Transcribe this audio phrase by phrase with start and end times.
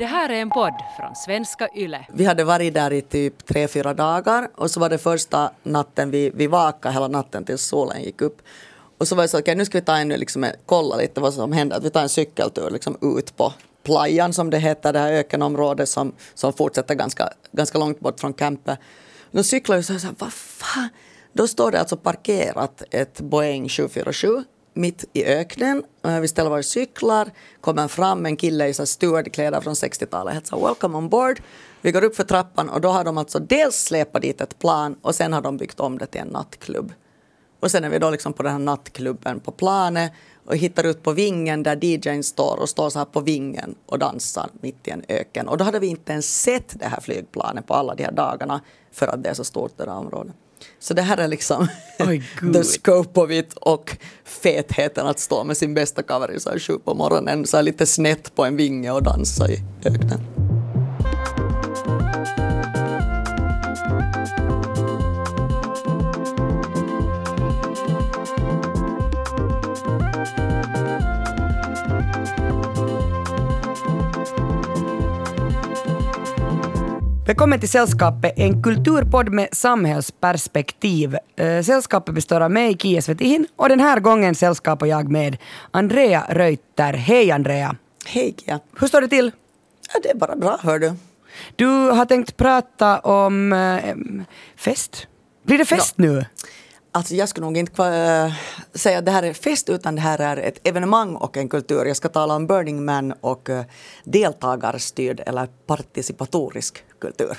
[0.00, 2.06] Det här är en podd från svenska YLE.
[2.12, 6.10] Vi hade varit där i typ tre, fyra dagar och så var det första natten
[6.10, 8.42] vi, vi vakade hela natten tills solen gick upp.
[8.98, 11.20] Och så var det så, okej okay, nu ska vi ta en, liksom, kolla lite
[11.20, 13.52] vad som händer, att vi tar en cykeltur liksom, ut på
[13.82, 18.32] playan som det heter, det här ökenområdet som, som fortsätter ganska, ganska långt bort från
[18.32, 18.78] campet.
[19.30, 20.88] Då cyklar vi så här, vad fan,
[21.32, 24.44] då står det alltså parkerat ett Boeing 747
[24.74, 25.82] mitt i öknen.
[26.20, 27.30] Vi ställer våra cyklar,
[27.60, 30.34] kommer fram en kille i stewardkläder från 60-talet.
[30.34, 31.42] Hetsar “Welcome on board”.
[31.80, 34.96] Vi går upp för trappan och då har de alltså dels släpat dit ett plan
[35.02, 36.92] och sen har de byggt om det till en nattklubb.
[37.60, 40.12] Och sen är vi då liksom på den här nattklubben på planet
[40.46, 43.98] och hittar ut på vingen där DJn står och står så här på vingen och
[43.98, 45.48] dansar mitt i en öken.
[45.48, 48.60] Och då hade vi inte ens sett det här flygplanet på alla de här dagarna
[48.92, 50.32] för att det är så stort det här området.
[50.78, 51.68] Så det här är liksom
[52.52, 56.94] the scope of it och fetheten att stå med sin bästa cover i sju på
[56.94, 60.39] morgonen, så lite snett på en vinge och dansa i öknen.
[77.30, 81.16] Välkommen till Sällskapet, en kulturpodd med samhällsperspektiv.
[81.36, 85.36] Eh, sällskapet består av mig, Kia Svetihin, och den här gången sällskapar jag med
[85.70, 86.92] Andrea Reuter.
[86.92, 87.76] Hej Andrea!
[88.06, 88.60] Hej Kia!
[88.80, 89.32] Hur står det till?
[89.94, 90.92] Ja, det är bara bra, hör du.
[91.56, 93.94] Du har tänkt prata om eh,
[94.56, 95.06] fest.
[95.42, 96.04] Blir det fest ja.
[96.04, 96.24] nu?
[96.92, 98.32] Alltså jag skulle nog inte äh,
[98.78, 101.84] säga att det här är fest utan det här är ett evenemang och en kultur.
[101.84, 103.64] Jag ska tala om Burning Man och äh,
[104.04, 107.36] deltagarstyrd eller participatorisk kultur.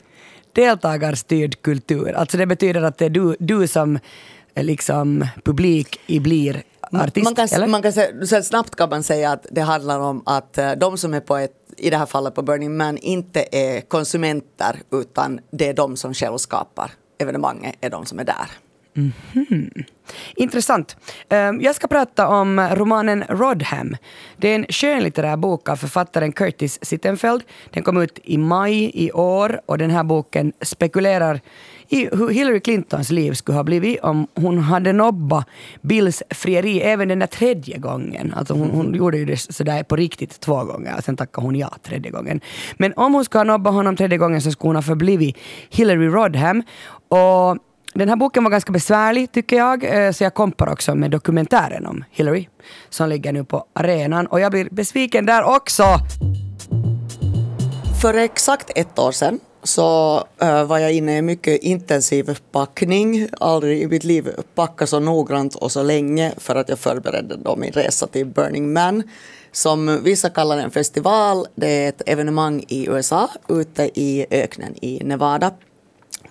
[0.54, 4.00] Deltagarstyrd kultur, alltså det betyder att det är du, du som
[4.56, 7.24] liksom publik i blir artist?
[7.24, 7.68] Man kan, eller?
[7.68, 11.20] Man kan säga, snabbt kan man säga att det handlar om att de som är
[11.20, 15.74] på ett i det här fallet på Burning Man inte är konsumenter utan det är
[15.74, 18.48] de som själv skapar evenemanget, är de som är där.
[18.96, 19.84] Mm -hmm.
[20.36, 20.96] Intressant.
[21.30, 23.98] Ehm, jag ska prata om romanen Rodham.
[24.38, 27.44] Det är en skönlitterär bok av författaren Curtis Sittenfeld.
[27.70, 31.42] Den kom ut i maj i år och den här boken spekulerar
[31.90, 35.48] i hur Hillary Clintons liv skulle ha blivit om hon hade nobbat
[35.82, 38.34] Bills frieri även den där tredje gången.
[38.38, 41.56] Alltså hon, hon gjorde ju det sådär på riktigt två gånger, och sen tackade hon
[41.56, 42.42] ja tredje gången.
[42.78, 45.38] Men om hon skulle ha nobbat honom tredje gången så skulle hon ha förblivit
[45.70, 46.64] Hillary Rodham.
[47.08, 47.58] Och
[47.94, 51.86] den här boken var ganska besvärlig tycker jag, eh, så jag kompar också med dokumentären
[51.86, 52.48] om Hillary
[52.90, 55.84] som ligger nu på arenan och jag blir besviken där också.
[58.02, 63.28] För exakt ett år sedan så eh, var jag inne i mycket intensiv packning.
[63.40, 67.56] Aldrig i mitt liv packat så noggrant och så länge för att jag förberedde då
[67.56, 69.04] min resa till Burning Man.
[69.52, 71.48] Som vissa kallar en festival.
[71.56, 75.52] Det är ett evenemang i USA ute i öknen i Nevada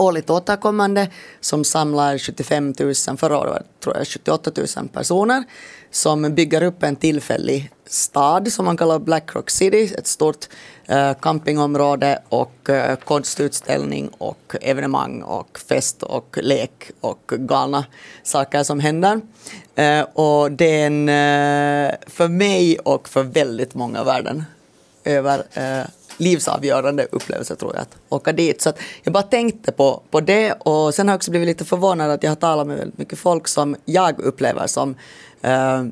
[0.01, 1.09] årligt återkommande
[1.41, 5.45] som samlar 75 000, förra året tror jag 78 000 personer
[5.91, 10.49] som bygger upp en tillfällig stad som man kallar Black Rock City, ett stort
[10.87, 17.85] eh, campingområde och eh, konstutställning och evenemang och fest och lek och galna
[18.23, 19.21] saker som händer.
[19.75, 24.45] Eh, och det är en, eh, för mig och för väldigt många världen
[25.05, 25.87] över eh,
[26.21, 28.63] livsavgörande upplevelse tror jag att åka dit.
[28.63, 28.73] Så
[29.03, 32.23] jag bara tänkte på, på det och sen har jag också blivit lite förvånad att
[32.23, 34.95] jag har talat med väldigt mycket folk som jag upplever som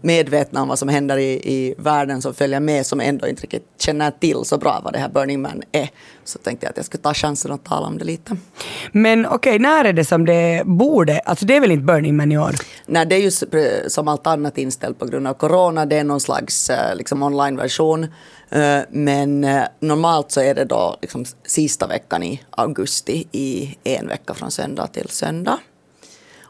[0.03, 3.67] medvetna om vad som händer i, i världen som följer med som ändå inte riktigt
[3.79, 5.89] känner till så bra vad det här Burning Man är.
[6.25, 8.37] Så tänkte jag att jag skulle ta chansen att tala om det lite.
[8.93, 12.17] Men okej, okay, när är det som det borde, alltså det är väl inte Burning
[12.17, 12.55] Man i år?
[12.87, 13.31] Nej, det är ju
[13.89, 15.87] som allt annat inställt på grund av corona.
[15.87, 18.07] Det är någon slags eh, liksom, online-version
[18.51, 24.09] Eh, men eh, normalt så är det då liksom sista veckan i augusti i en
[24.09, 25.59] vecka från söndag till söndag.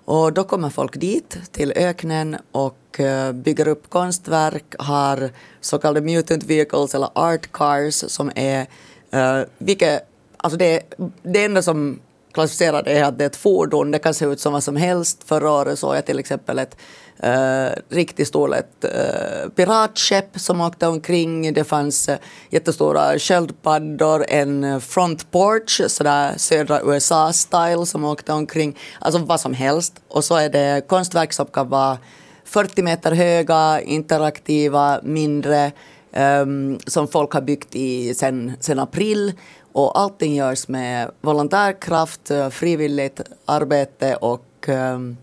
[0.09, 5.31] Och då kommer folk dit till öknen och eh, bygger upp konstverk, har
[5.61, 8.67] så kallade mutant vehicles eller art cars som är,
[9.11, 10.03] eh, vilket,
[10.37, 10.83] alltså det,
[11.23, 12.01] det enda som
[12.33, 14.77] klassificera det är att det är ett fordon, det kan se ut som vad som
[14.77, 15.25] helst.
[15.25, 16.77] Förra året såg jag till exempel ett
[17.25, 18.51] Uh, riktigt stort
[18.85, 21.53] uh, piratskepp som åkte omkring.
[21.55, 22.15] Det fanns uh,
[22.51, 28.79] jättestora sköldpaddor, en front porch, sådär södra USA-style som åkte omkring.
[29.01, 30.01] Alltså vad som helst.
[30.09, 31.99] Och så är det konstverk som kan vara
[32.45, 35.73] 40 meter höga, interaktiva, mindre,
[36.17, 39.33] um, som folk har byggt i sen, sen april.
[39.79, 45.17] Och allting görs med volontärkraft, eh, frivilligt arbete och um,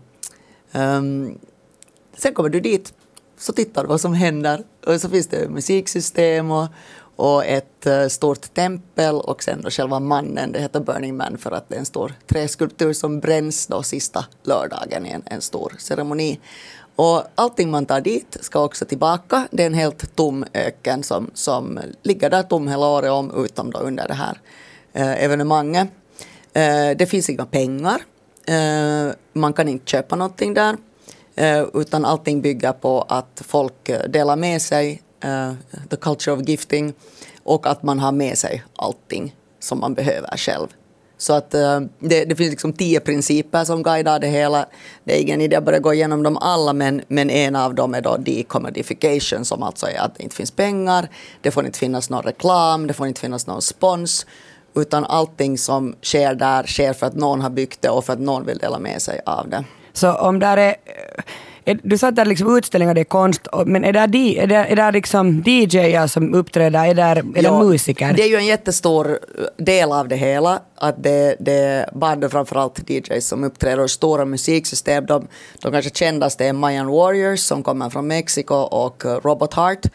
[0.72, 1.38] um,
[2.16, 2.94] Sen kommer du dit,
[3.38, 4.64] så tittar du vad som händer.
[4.86, 6.66] Och så finns det musiksystem och,
[7.16, 11.50] och ett eh, stort tempel och sen då själva mannen, det heter Burning Man för
[11.50, 15.72] att det är en stor träskulptur som bränns då sista lördagen i en, en stor
[15.78, 16.40] ceremoni.
[16.96, 19.48] Och allting man tar dit ska också tillbaka.
[19.50, 23.70] Det är en helt tom öken som, som ligger där tom hela året om utom
[23.70, 24.40] då under det här
[24.92, 25.88] eh, evenemanget.
[26.52, 28.00] Eh, det finns inga pengar.
[28.46, 30.76] Eh, man kan inte köpa någonting där.
[31.34, 35.52] Eh, utan allting bygger på att folk delar med sig, eh,
[35.90, 36.92] the culture of gifting,
[37.42, 40.66] och att man har med sig allting som man behöver själv.
[41.18, 44.66] Så att eh, det, det, finns liksom tio principer som guidar det hela.
[45.04, 47.94] Det är ingen idé att börja gå igenom dem alla, men, men en av dem
[47.94, 51.08] är då decommodification, som alltså är att det inte finns pengar,
[51.40, 54.26] det får inte finnas någon reklam, det får inte finnas någon spons,
[54.74, 58.20] utan allting som sker där sker för att någon har byggt det och för att
[58.20, 59.64] någon vill dela med sig av det.
[59.92, 60.76] Så om där är
[61.74, 64.54] du sa att det är liksom utställningar, det är konst, men är det, är det,
[64.54, 67.02] är det liksom DJar som uppträder, är det,
[67.38, 68.12] är det musiker?
[68.12, 69.18] Det är ju en jättestor
[69.56, 75.06] del av det hela, att det, det är bara framförallt DJs som uppträder, stora musiksystem.
[75.06, 75.28] De,
[75.62, 79.86] de kanske kändaste är Mayan Warriors som kommer från Mexiko och Robot Heart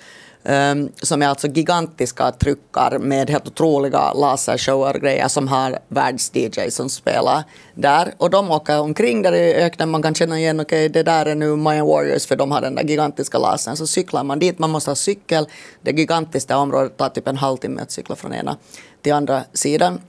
[0.43, 6.89] Ehm, som är alltså gigantiska tryckar med helt otroliga lasershower grejer som har världs-DJ som
[6.89, 7.43] spelar
[7.75, 8.13] där.
[8.17, 11.25] Och de åker omkring där i öknen, man kan känna igen, okej okay, det där
[11.25, 13.77] är nu Mayan Warriors för de har den där gigantiska lasern.
[13.77, 15.47] Så cyklar man dit, man måste ha cykel.
[15.81, 18.57] Det gigantiska området tar typ en halvtimme att cykla från ena
[19.01, 20.01] till andra sidan.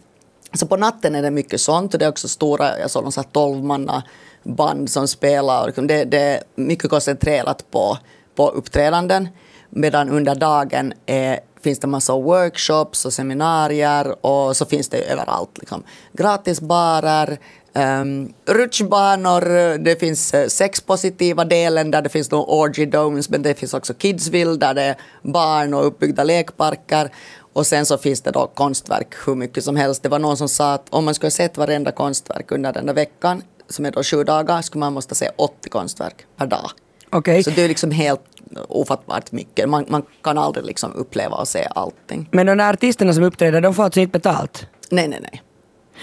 [0.55, 3.25] Så på natten är det mycket sånt och det är också stora, jag såg någon
[3.33, 4.03] tolvmanna
[4.43, 5.87] band som spelar.
[5.87, 7.99] Det, det är mycket koncentrerat på,
[8.35, 9.29] på uppträdanden.
[9.75, 15.59] Medan under dagen är, finns det massa workshops och seminarier och så finns det överallt.
[15.59, 15.83] Liksom.
[16.13, 17.39] Gratisbarer,
[17.73, 23.55] um, rutschbanor, det finns eh, sexpositiva delen där det finns några orgy domes men det
[23.55, 27.11] finns också Kidsville där det är barn och uppbyggda lekparker.
[27.53, 30.03] Och sen så finns det då konstverk hur mycket som helst.
[30.03, 32.87] Det var någon som sa att om man skulle ha sett varenda konstverk under den
[32.87, 36.71] där veckan, som är då sju dagar, skulle man måste se 80 konstverk per dag.
[37.13, 37.43] Okay.
[37.43, 38.21] Så det är liksom helt
[38.69, 39.69] ofattbart mycket.
[39.69, 42.29] Man, man kan aldrig liksom uppleva och se allting.
[42.31, 44.67] Men de där artisterna som uppträder, de får alltså inte betalt?
[44.91, 45.43] Nej, nej, nej.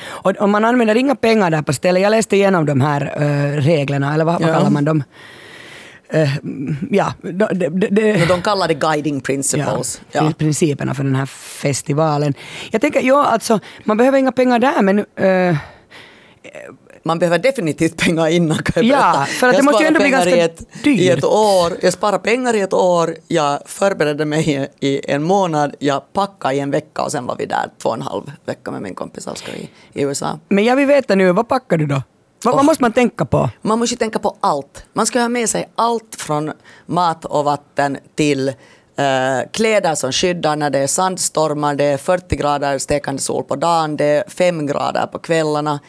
[0.04, 2.02] Och, och man använder inga pengar där på stället.
[2.04, 5.04] Jag läste igenom de här uh, reglerna, eller vad, vad kallar man dem?
[6.14, 6.38] Uh,
[6.92, 10.02] ja, de, de, de, de kallar det guiding principles.
[10.12, 10.34] Ja, ja.
[10.38, 12.34] Principerna för den här festivalen.
[12.72, 15.58] Jag tänker, ja alltså, man behöver inga pengar där men uh,
[17.04, 20.10] man behöver definitivt pengar innan kan jag Ja, för att det måste ju ändå bli
[20.10, 21.00] ganska i ett, dyrt.
[21.00, 25.75] I ett år, jag sparar pengar i ett år, jag förberedde mig i en månad,
[25.80, 28.72] jag packade i en vecka och sen var vi där två och en halv vecka
[28.72, 30.40] med min kompis Oskar i, i USA.
[30.50, 32.01] Men jag vill veta nu, vad packar du då?
[32.44, 32.57] Vad, oh.
[32.57, 33.50] vad måste man tänka på?
[33.62, 34.86] Man måste tänka på allt.
[34.94, 36.51] Man ska ha med sig allt från
[36.86, 38.54] mat och vatten till
[39.00, 43.56] Uh, kläder som skyddar när det är sandstormar, det är 40 grader stekande sol på
[43.56, 45.80] dagen, det är 5 grader på kvällarna.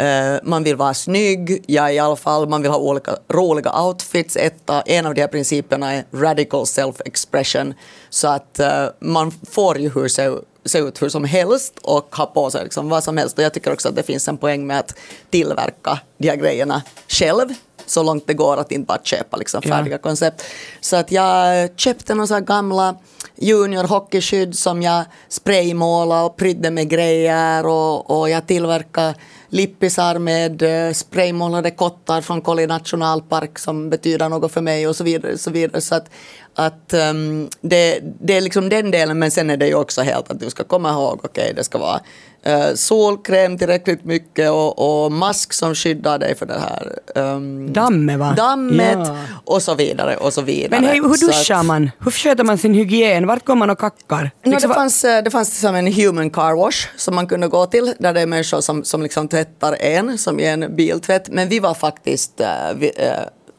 [0.00, 4.36] Uh, man vill vara snygg, ja i alla fall, man vill ha olika roliga outfits.
[4.36, 7.74] Ett, en av de här principerna är radical self-expression.
[8.10, 10.30] Så att uh, man får ju hur se,
[10.64, 13.38] se ut hur som helst och ha på sig liksom vad som helst.
[13.38, 14.94] Och jag tycker också att det finns en poäng med att
[15.30, 17.48] tillverka de här grejerna själv
[17.86, 19.98] så långt det går att inte bara köpa liksom färdiga ja.
[19.98, 20.42] koncept.
[20.80, 22.96] Så att jag köpte några gamla
[23.36, 29.14] junior hockeyskydd som jag spraymålade och prydde med grejer och, och jag tillverkade
[29.56, 35.04] lippisar med eh, spraymålade kottar från Kolli nationalpark som betyder något för mig och så
[35.04, 35.38] vidare.
[35.38, 35.80] Så, vidare.
[35.80, 36.10] så att,
[36.58, 40.30] att um, det, det är liksom den delen men sen är det ju också helt
[40.30, 42.00] att du ska komma ihåg, okej okay, det ska vara
[42.46, 48.18] uh, solkräm tillräckligt mycket och, och, mask som skyddar dig för det här um, dammet,
[48.18, 48.34] va?
[48.36, 49.16] dammet ja.
[49.44, 50.80] och så vidare och så vidare.
[50.80, 51.90] Men hej, hur duschar att, man?
[51.98, 53.26] Hur sköter man sin hygien?
[53.26, 54.30] Vart går man och kackar?
[54.44, 57.48] No, liksom, det, fanns, eh, det fanns som en human car wash som man kunde
[57.48, 61.28] gå till där det är människor som, som liksom tvättar en som i en biltvätt
[61.28, 62.92] men vi var faktiskt uh, vi, uh,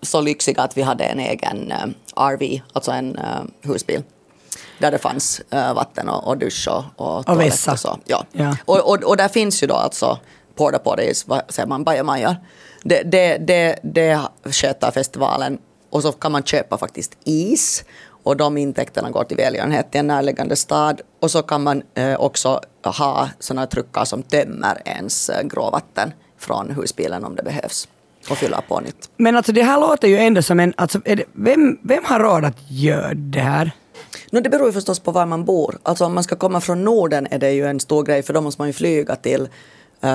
[0.02, 1.74] så lyxiga att vi hade en egen
[2.16, 3.20] RV, alltså en
[3.62, 4.04] husbil
[4.78, 7.72] där det fanns äh, vatten och, och dusch och, och, och vässa.
[7.72, 8.00] Och, så.
[8.06, 8.26] Ja.
[8.32, 8.58] ja.
[8.66, 10.20] Och, och, och där finns ju då alltså
[10.56, 12.36] porta potties, vad säger man, bajamajor.
[12.84, 15.58] Det, det, det, det sköter festivalen
[15.90, 17.84] och så kan man köpa faktiskt is
[18.24, 21.02] och de intäkterna går till välgörenhet i en närliggande stad.
[21.20, 26.72] Och så kan man eh, också ha sådana truckar som tömmer ens eh, gråvatten från
[26.72, 27.88] husbilen om det behövs
[28.30, 29.10] och fylla på nytt.
[29.18, 32.46] Men alltså det här låter ju ändå som en, alltså, det, vem, vem har råd
[32.46, 33.72] att göra det här?
[34.32, 35.78] No, det beror ju förstås på var man bor.
[35.84, 38.42] Alltså om man ska komma från Norden är det ju en stor grej för då
[38.42, 39.42] måste man ju flyga till
[40.04, 40.10] uh,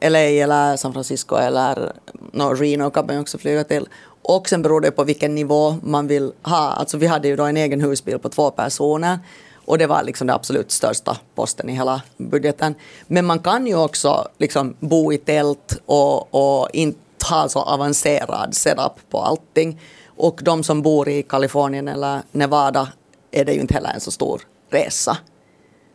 [0.00, 1.92] eh, LA eller San Francisco eller
[2.32, 3.88] no, Reno kan man också flyga till.
[4.22, 6.70] Och sen beror det på vilken nivå man vill ha.
[6.70, 9.18] Alltså vi hade ju då en egen husbil på två personer.
[9.64, 12.74] Och det var liksom den absolut största posten i hela budgeten.
[13.06, 18.54] Men man kan ju också liksom bo i tält och, och inte ha så avancerad
[18.54, 19.80] setup på allting.
[20.16, 22.88] Och de som bor i Kalifornien eller Nevada
[23.30, 25.18] är det ju inte heller en så stor resa.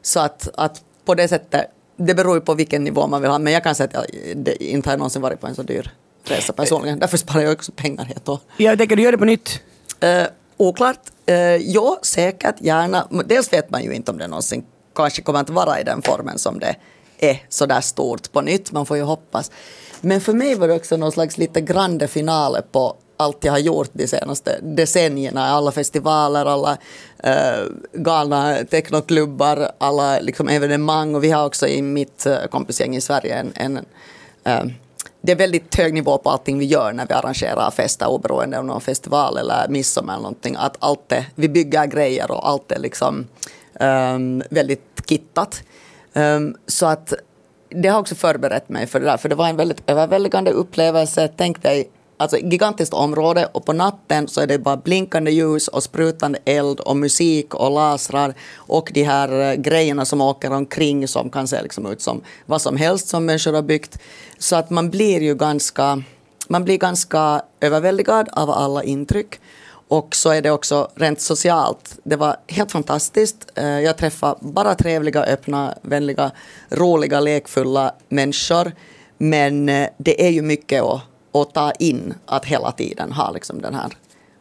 [0.02, 3.40] Så att, att på det sättet, det beror ju på vilken nivå man vill ha.
[3.40, 5.92] Men jag kan säga att jag det inte har någonsin varit på en så dyr
[6.24, 7.00] resa personligen.
[7.00, 9.60] Därför sparar jag också pengar helt och Jag tänker du gör det på nytt?
[10.04, 10.26] Uh,
[10.58, 11.00] oklart.
[11.30, 13.08] Uh, ja, säkert, gärna.
[13.26, 16.40] Dels vet man ju inte om det någonsin kanske kommer att vara i den formen
[16.40, 16.76] som det
[17.18, 18.72] är så där stort på nytt.
[18.72, 19.52] Man får ju hoppas.
[20.02, 23.60] Men för mig var det också någon slags lite grande finale på allt jag har
[23.60, 25.48] gjort de senaste decennierna.
[25.48, 26.78] Alla festivaler, alla
[27.28, 31.16] uh, galna technoklubbar, alla liksom, evenemang.
[31.16, 33.78] Och vi har också i mitt eh, kompisgäng i Sverige en, en
[34.48, 34.72] uh,
[35.22, 38.68] det är väldigt hög nivå på allting vi gör när vi arrangerar fester oberoende om
[38.68, 40.56] någon festival eller midsommar eller någonting.
[40.60, 43.28] Att allt är, vi bygger grejer och allt är liksom
[43.80, 45.64] um, väldigt kittat.
[46.14, 47.14] Um, så att
[47.76, 51.30] det har också förberett mig för det där, för det var en väldigt överväldigande upplevelse.
[51.38, 55.84] Tänk dig alltså gigantiskt område och på natten så är det bara blinkande ljus och
[55.84, 61.30] sprutande eld och musik och lasrar och de här eh, grejerna som åker omkring som
[61.30, 64.00] kan se liksom ut som vad som helst som människor har byggt.
[64.38, 66.04] Så att man blir ju ganska,
[66.48, 69.40] man blir ganska överväldigad av alla intryck.
[69.92, 72.00] Och så är det också rent socialt.
[72.04, 73.52] Det var helt fantastiskt.
[73.56, 76.32] Eh, jag träffade bara trevliga, öppna, vänliga,
[76.70, 78.72] roliga, lekfulla människor.
[79.18, 83.62] Men eh, det är ju mycket att och ta in att hela tiden ha liksom
[83.62, 83.92] den här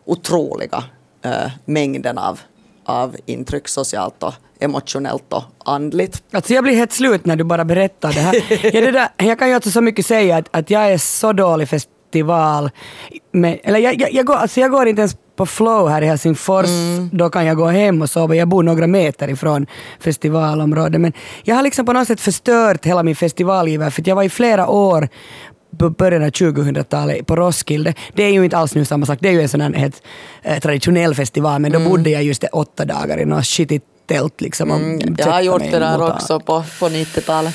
[0.05, 0.85] otroliga
[1.23, 2.41] äh, mängden av,
[2.85, 6.23] av intryck socialt och emotionellt och andligt.
[6.31, 8.35] Alltså jag blir helt slut när du bara berättar det här.
[8.75, 11.33] ja, det där, jag kan ju alltså så mycket säga att, att jag är så
[11.33, 12.71] dålig festival.
[13.33, 16.07] Men, eller jag, jag, jag, går, alltså jag går inte ens på flow här i
[16.07, 17.11] Helsingfors, mm.
[17.13, 18.35] då kan jag gå hem och sova.
[18.35, 19.67] Jag bor några meter ifrån
[20.01, 21.01] festivalområdet.
[21.01, 24.29] Men jag har liksom på något sätt förstört hela min festivalgiver för jag var i
[24.29, 25.09] flera år
[25.71, 27.95] början av 2000-talet på Roskilde.
[28.15, 30.03] Det är ju inte alls nu samma sak, det är ju en sån här helt
[30.43, 31.91] eh, traditionell festival, men då mm.
[31.91, 34.41] bodde jag just åtta dagar i något skitigt tält.
[34.41, 37.55] Liksom, mm, jag har gjort det där också på, på 90-talet.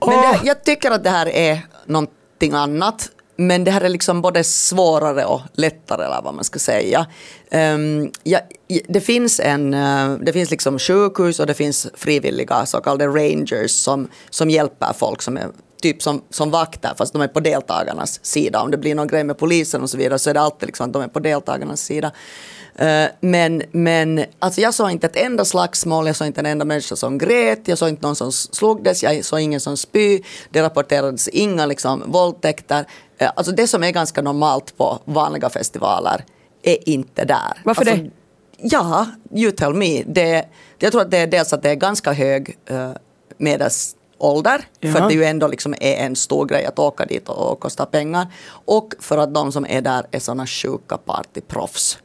[0.00, 0.32] Men oh.
[0.32, 3.10] det, jag tycker att det här är någonting annat.
[3.40, 7.06] Men det här är liksom både svårare och lättare eller vad man ska säga.
[7.50, 8.40] Um, ja,
[8.88, 13.70] det finns, en, uh, det finns liksom sjukhus och det finns frivilliga så kallade rangers
[13.70, 15.48] som, som hjälper folk som är
[15.82, 18.62] typ som, som vakter fast de är på deltagarnas sida.
[18.62, 20.86] Om det blir någon grej med polisen och så vidare så är det alltid liksom
[20.86, 22.12] att de är på deltagarnas sida.
[22.82, 26.64] Uh, men men alltså jag såg inte ett enda slagsmål, jag såg inte en enda
[26.64, 30.62] människa som grät, jag såg inte någon som slogdes, jag såg ingen som spy, det
[30.62, 32.86] rapporterades inga liksom, våldtäkter.
[33.22, 36.24] Uh, alltså det som är ganska normalt på vanliga festivaler
[36.62, 37.62] är inte där.
[37.64, 38.10] Varför alltså, det?
[38.56, 40.02] Ja, you tell me.
[40.02, 40.48] Det,
[40.78, 42.90] jag tror att det är dels att det är ganska hög uh,
[43.36, 44.68] medels ålder.
[44.80, 44.92] Ja.
[44.92, 47.86] För det ju ändå liksom är en stor grej att åka dit och, och kosta
[47.86, 48.26] pengar.
[48.48, 51.98] Och för att de som är där är sådana sjuka partyproffs.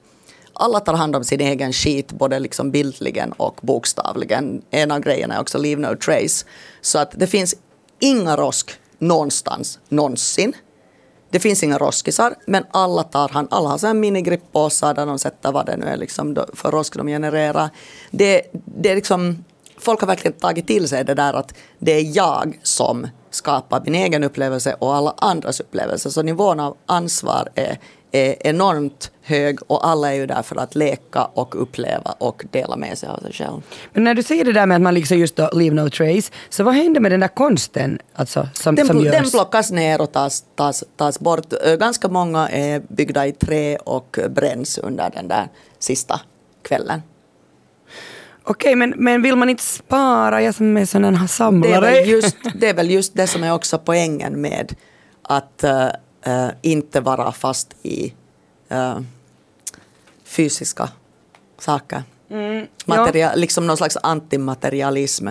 [0.53, 4.61] Alla tar hand om sin egen skit, både liksom bildligen och bokstavligen.
[4.69, 6.45] En av grejerna är också leave no trace.
[6.81, 7.55] Så att det finns
[7.99, 10.53] inga rosk någonstans, någonsin.
[11.33, 15.51] Det finns inga roskisar, men alla tar hand Alla har en minigrippåsar där de sätter
[15.51, 17.69] vad det nu är liksom för rosk de genererar.
[18.11, 19.43] Det, det är liksom
[19.77, 23.95] folk har verkligen tagit till sig det där att det är jag som skapar min
[23.95, 26.11] egen upplevelse och alla andras upplevelse.
[26.11, 27.79] Så nivån av ansvar är,
[28.13, 32.75] är enormt hög och alla är ju där för att leka och uppleva och dela
[32.75, 33.61] med sig av sig själv.
[33.93, 36.31] Men när du säger det där med att man liksom just då leave no trace,
[36.49, 39.15] så vad händer med den där konsten alltså, som, den, som görs?
[39.15, 41.53] Den plockas ner och tas, tas, tas bort.
[41.79, 45.47] Ganska många är byggda i trä och bränns under den där
[45.79, 46.19] sista
[46.63, 47.01] kvällen.
[48.43, 51.81] Okej, men, men vill man inte spara, jag som är sån här samlare?
[51.81, 54.75] Det är, väl just, det är väl just det som är också poängen med
[55.21, 55.63] att
[56.27, 58.13] uh, inte vara fast i
[58.71, 58.99] uh,
[60.23, 60.89] fysiska
[61.59, 62.03] saker.
[62.29, 63.35] Mm, Materia, ja.
[63.35, 65.27] Liksom någon slags antimaterialism.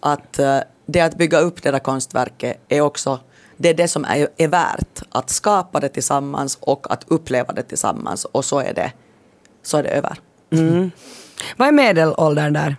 [0.00, 3.20] Att uh, det att bygga upp det där konstverket är också
[3.56, 5.02] det är det som är, är värt.
[5.08, 8.92] Att skapa det tillsammans och att uppleva det tillsammans och så är det,
[9.62, 10.18] så är det över.
[10.50, 10.90] Mm.
[11.56, 12.76] Vad är medelåldern där?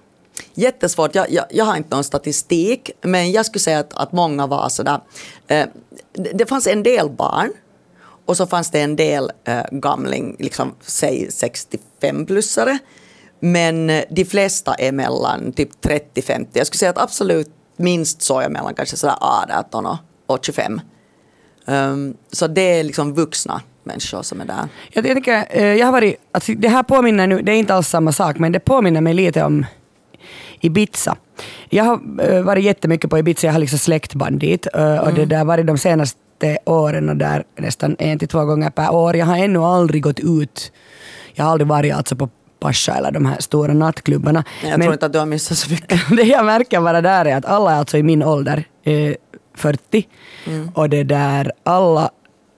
[0.53, 1.15] Jättesvårt.
[1.15, 4.69] Jag, jag, jag, har inte någon statistik, men jag skulle säga att, att många var
[4.69, 4.99] sådär.
[5.47, 5.65] Eh,
[6.13, 7.51] det, det fanns en del barn
[8.25, 12.77] och så fanns det en del eh, gamling, liksom säg 65-plussare.
[13.39, 16.47] Men eh, de flesta är mellan typ 30-50.
[16.53, 20.73] Jag skulle säga att absolut minst så är mellan kanske sådär 18 och, och 25.
[20.73, 20.81] Um,
[21.75, 24.67] ehm, så det är liksom vuxna människor som är där.
[24.91, 27.87] Jag, tänker, eh, jag har varit, alltså det här påminner nu, det är inte alls
[27.87, 29.65] samma sak, men det påminner mig lite om
[30.59, 31.15] Ibiza.
[31.69, 31.99] Jag har
[32.29, 34.67] uh, varit jättemycket på Ibiza, jag har liksom släktband dit.
[34.77, 38.69] Uh, och det där varit de senaste åren och där nästan en till två gånger
[38.69, 39.15] per år.
[39.15, 40.71] Jag har ännu aldrig gått ut.
[41.33, 44.43] Jag har aldrig varit alltså på Pascha eller de här stora nattklubbarna.
[44.61, 45.99] Jag tror Men- inte att du har missat så mycket.
[46.17, 49.13] det jag märker bara där är att alla är alltså i min ålder, eh,
[49.55, 50.07] 40,
[50.47, 50.71] Mm.
[50.75, 52.09] och det där alla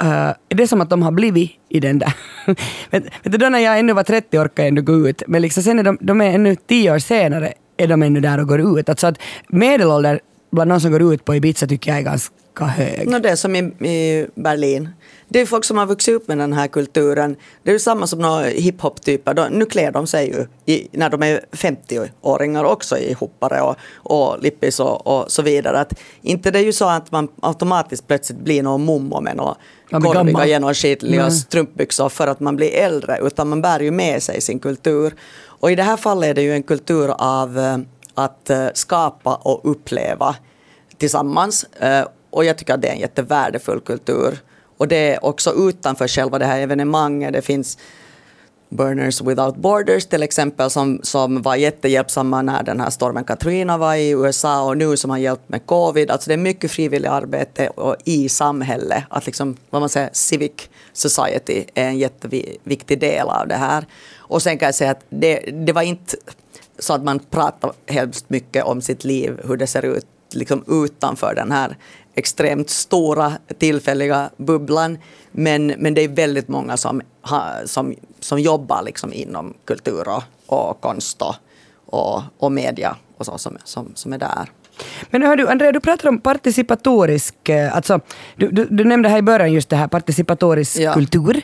[0.04, 2.14] eh, det är som att de har blivit i den där.
[2.92, 5.42] vet, vet du, då när jag ännu var 30 orkade jag ändå gå ut, men
[5.42, 8.48] liksom sen är de, de är ännu tio år senare är de ännu där och
[8.48, 8.90] går ut.
[8.90, 9.18] Alltså att
[9.48, 10.20] medelålder
[10.52, 13.10] bland de som går ut på Ibiza tycker jag är ganska hög.
[13.10, 14.90] No, det är som i, i Berlin.
[15.32, 17.36] Det är folk som har vuxit upp med den här kulturen.
[17.64, 19.50] Det är ju samma som några hiphop-typer.
[19.50, 24.44] Nu klär de sig ju i, när de är 50-åringar också i hoppare och, och
[24.44, 25.80] lippis och, och så vidare.
[25.80, 29.56] Att inte det är ju så att man automatiskt plötsligt blir någon mommo med några
[29.92, 30.48] gammal.
[30.48, 33.20] genomskinliga strumpbyxor för att man blir äldre.
[33.22, 35.16] Utan man bär ju med sig sin kultur.
[35.46, 37.78] Och i det här fallet är det ju en kultur av eh,
[38.14, 40.36] att eh, skapa och uppleva
[40.98, 41.64] tillsammans.
[41.64, 44.38] Eh, Och jag tycker att det är en jättevärdefull kultur.
[44.80, 47.34] Och det är också utanför själva det här evenemanget.
[47.34, 47.78] Det finns
[48.70, 53.96] Burners Without Borders till exempel som, som var jättehjälpsamma när den här stormen Katrina var
[53.96, 56.12] i USA och nu som har hjälpt med covid.
[56.12, 59.04] Alltså det är mycket frivilligt arbete och i samhället.
[59.10, 63.86] Att liksom, vad man säger, civic society är en jätteviktig del av det här.
[64.18, 66.16] Och sen kan jag säga att det, det var inte
[66.80, 71.36] så att man pratar hemskt mycket om sitt liv, hur det ser ut liksom utanför
[71.36, 71.78] den här
[72.20, 74.98] extremt stora tillfälliga bubblan.
[75.32, 77.02] Men, men det är väldigt många som,
[77.66, 81.36] som, som jobbar liksom inom kultur och, och konst och,
[81.86, 84.50] och, och media och så som, som, som är där.
[85.10, 88.00] Men hör du, Andrea, du pratar om participatorisk, eh, alltså,
[88.36, 90.94] du, du, du nämnde här i början just det här participatorisk Ja.
[90.94, 91.42] kultur.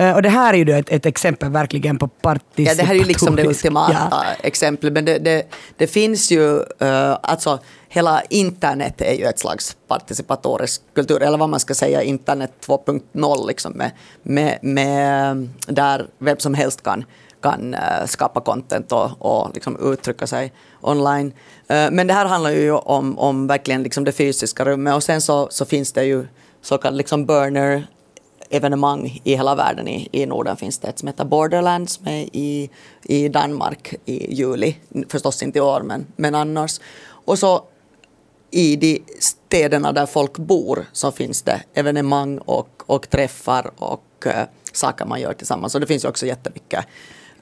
[0.00, 2.76] Eh, Och det här är ju ett, ett exempel verkligen på Ja, participatorisk.
[2.80, 4.24] det här är ju liksom det ultimata Ja.
[4.42, 4.92] exemplet.
[4.92, 5.42] Men det, det,
[5.76, 11.48] det finns ju, uh, alltså hela internet är ju ett slags participatorisk kultur, eller vad
[11.48, 13.90] man ska säga, internet 2.0 liksom med,
[14.22, 17.04] med, med, där vem som helst kan,
[17.42, 20.52] kan skapa content och, och liksom uttrycka sig
[20.88, 21.32] online.
[21.68, 25.20] Eh, men det här handlar ju om, om verkligen liksom det fysiska rummet och sen
[25.20, 26.26] så, så finns det ju
[26.62, 27.86] så kallade liksom burner
[28.50, 29.88] evenemang i hela världen.
[29.88, 32.70] I, I Norden finns det ett som heter Borderlands som är i,
[33.02, 34.76] i Danmark i juli.
[35.08, 36.80] Förstås inte i år, men, men annars.
[37.06, 37.64] Och så
[38.50, 44.32] i de städerna där folk bor så finns det evenemang och, och träffar och uh,
[44.72, 45.74] saker man gör tillsammans.
[45.74, 46.84] Och det finns ju också jättemycket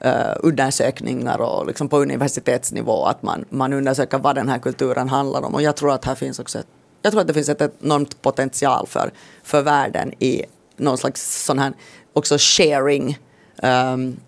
[0.05, 5.41] uh, undersökningar och liksom på universitetsnivå att man, man undersöker vad den här kulturen handlar
[5.41, 5.55] om.
[5.55, 6.67] Och jag tror att här finns också ett,
[7.01, 9.11] jag tror att det finns ett enormt potential för,
[9.43, 10.43] för världen i
[10.77, 11.73] någon slags sån här
[12.13, 13.17] också sharing
[13.63, 14.19] um,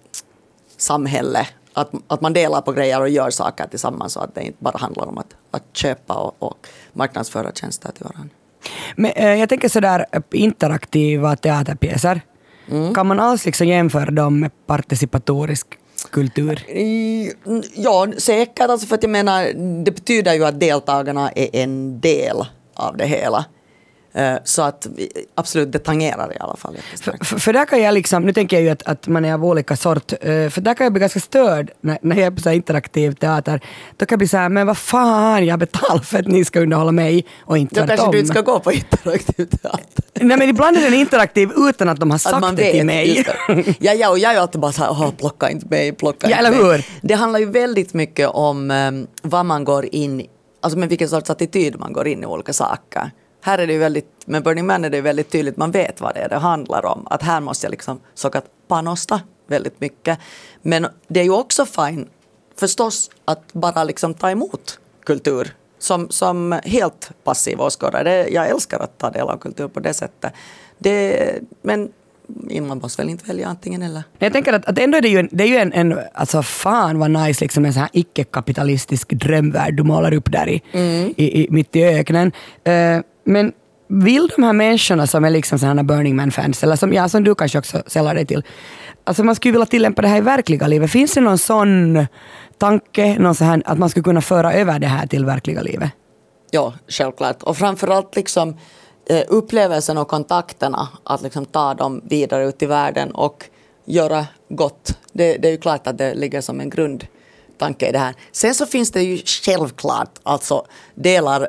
[0.78, 1.48] samhälle.
[1.74, 4.78] Att, att man delar på grejer och gör saker tillsammans så att det inte bara
[4.78, 8.36] handlar om att, att köpa och, och marknadsföra tjänster till varandra.
[8.96, 12.22] Men, eh, jag tänker sådär eh, interaktiva teaterpjäser.
[12.72, 12.94] Mm.
[12.94, 15.68] Kan man alls liksom jämföra dem med participatorisk
[16.12, 16.66] kultur?
[17.76, 18.70] Ja, säkert.
[18.70, 19.44] Alltså för att jag menar,
[19.84, 22.38] det betyder ju att deltagarna är en del
[22.74, 23.46] av det hela.
[24.16, 24.88] Eh, Så att
[25.36, 26.78] absolut, det tangerar i alla fall.
[27.02, 29.46] För, för där kan jag liksom, nu tänker jag ju att, att man är av
[29.46, 32.42] olika sort, eh, för där kan jag bli ganska störd när, när jag är på
[32.42, 33.60] så interaktiv teater.
[33.98, 36.60] Då kan jag bli så här, men vad fan, jag betalar för att ni ska
[36.60, 38.12] underhålla mig och inte Då kanske tvärtom.
[38.12, 39.80] du inte ska gå på interaktiv teater.
[40.22, 43.16] Nej men ibland är den interaktiv utan att de har sagt det till vet, mig.
[43.18, 43.76] just det.
[43.80, 46.38] Ja, ja, och jag är alltid bara så här, "Åh, plocka inte mig, plocka Ja,
[46.38, 46.72] inte eller mig.
[46.78, 46.86] hur?
[47.02, 50.26] Det handlar ju väldigt mycket om um, vad man går in
[50.62, 53.12] alltså med vilken sorts attityd man går in i olika saker.
[53.46, 56.16] Här är det ju väldigt, med Burning Man är det väldigt tydligt, man vet vad
[56.16, 57.08] det är det handlar om.
[57.10, 60.20] Att här måste jag liksom att panosta väldigt mycket.
[60.62, 62.08] Men det är ju också fine
[62.56, 68.28] förstås att bara liksom ta emot kultur som, som helt passiv åskådare.
[68.30, 70.34] Jag älskar att ta del av kultur på det sättet.
[70.78, 71.92] Det, men
[72.62, 74.04] man måste väl inte välja antingen eller.
[74.20, 76.44] Jag tänker att, att ändå är det ju en, det är ju en, en alltså
[76.44, 80.62] fan vad nice liksom en sån här icke-kapitalistisk drömvärld du målar upp där i,
[81.16, 82.32] i, i, mitt i öknen.
[82.64, 83.54] Eh, men
[83.88, 87.36] vill de här människorna som är liksom sådana Burning Man-fans, eller som, ja, som du
[87.36, 88.44] kanske också sällar dig till,
[89.04, 90.92] alltså man skulle vilja tillämpa det här i verkliga livet.
[90.92, 92.06] Finns det någon sån
[92.58, 95.92] tanke, någon så här, att man skulle kunna föra över det här till verkliga livet?
[96.52, 97.44] Ja, självklart.
[97.44, 98.58] Och framförallt liksom
[99.10, 103.46] eh, upplevelsen och kontakterna, att liksom ta dem vidare ut i världen och
[103.86, 104.98] göra gott.
[105.14, 107.06] Det, det är ju klart att det ligger som en grund
[107.58, 108.16] tanke i det här.
[108.32, 110.66] Sen så finns det ju självklart alltså
[110.96, 111.48] delar eh,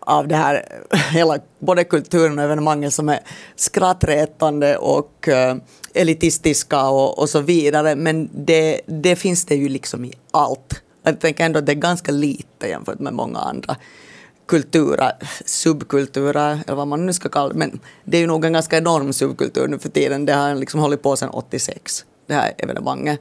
[0.00, 0.64] av det här,
[1.12, 3.20] hela både kulturen och evenemangen som är
[3.56, 5.54] skrattretande och uh,
[5.94, 7.96] elitistiska och, och så vidare.
[7.96, 10.82] Men det, det finns det ju liksom i allt.
[11.02, 13.76] Jag tänker ändå att det är ganska lite jämfört med många andra
[14.48, 15.12] kulturer,
[15.44, 17.58] subkulturer eller vad man nu ska kalla det.
[17.58, 20.26] Men det är ju nog en ganska enorm subkultur nu för tiden.
[20.26, 23.20] Det har liksom hållit på sedan 86, det här evenemanget.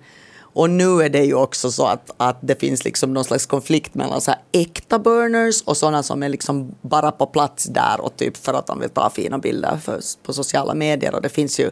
[0.58, 3.96] Och nu är det ju också så att, att det finns liksom någon slags konflikt
[3.96, 8.15] mellan så här äkta burners och sådana som är liksom bara på plats där och
[8.15, 11.15] typ för att de vill ta fina bilder för, på sociala medier.
[11.15, 11.72] Och det finns ju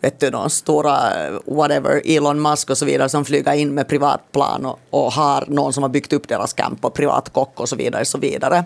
[0.00, 1.00] vet du, de stora
[1.46, 5.72] whatever, Elon Musk och så vidare som flyger in med privatplan och, och har någon
[5.72, 8.04] som har byggt upp deras camp och privatkock och så vidare.
[8.04, 8.64] Så vidare.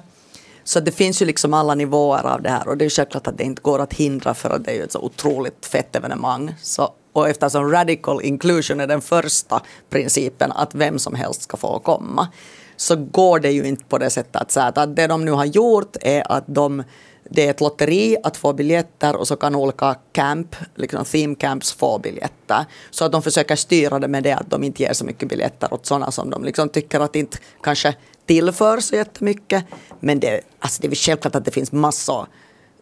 [0.65, 3.39] Så det finns ju liksom alla nivåer av det här och det är självklart att
[3.39, 6.55] det inte går att hindra för att det är ju ett så otroligt fett evenemang.
[6.63, 11.79] Så, och eftersom radical inclusion är den första principen att vem som helst ska få
[11.79, 12.29] komma
[12.77, 15.45] så går det ju inte på det sättet att, säga att det de nu har
[15.45, 16.83] gjort är att de
[17.31, 21.73] det är ett lotteri att få biljetter och så kan olika camp, liksom theme camps
[21.73, 22.65] få biljetter.
[22.91, 25.75] Så att de försöker styra det med det att de inte ger så mycket biljetter
[25.75, 27.95] åt sådana som de liksom tycker att inte kanske
[28.27, 29.65] tillför så jättemycket.
[30.01, 32.27] Men det, alltså det är självklart att det finns massor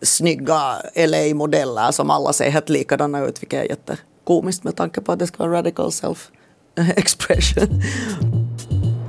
[0.03, 5.13] snygga LA-modeller som alla ser helt likadana ut, vilket är jätte jättekomiskt med tanke på
[5.13, 7.83] att det ska vara radical self-expression.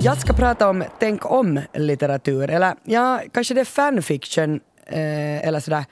[0.00, 5.84] Jag ska prata om tänk om-litteratur, eller ja, kanske det är fanfiction eh, eller sådär.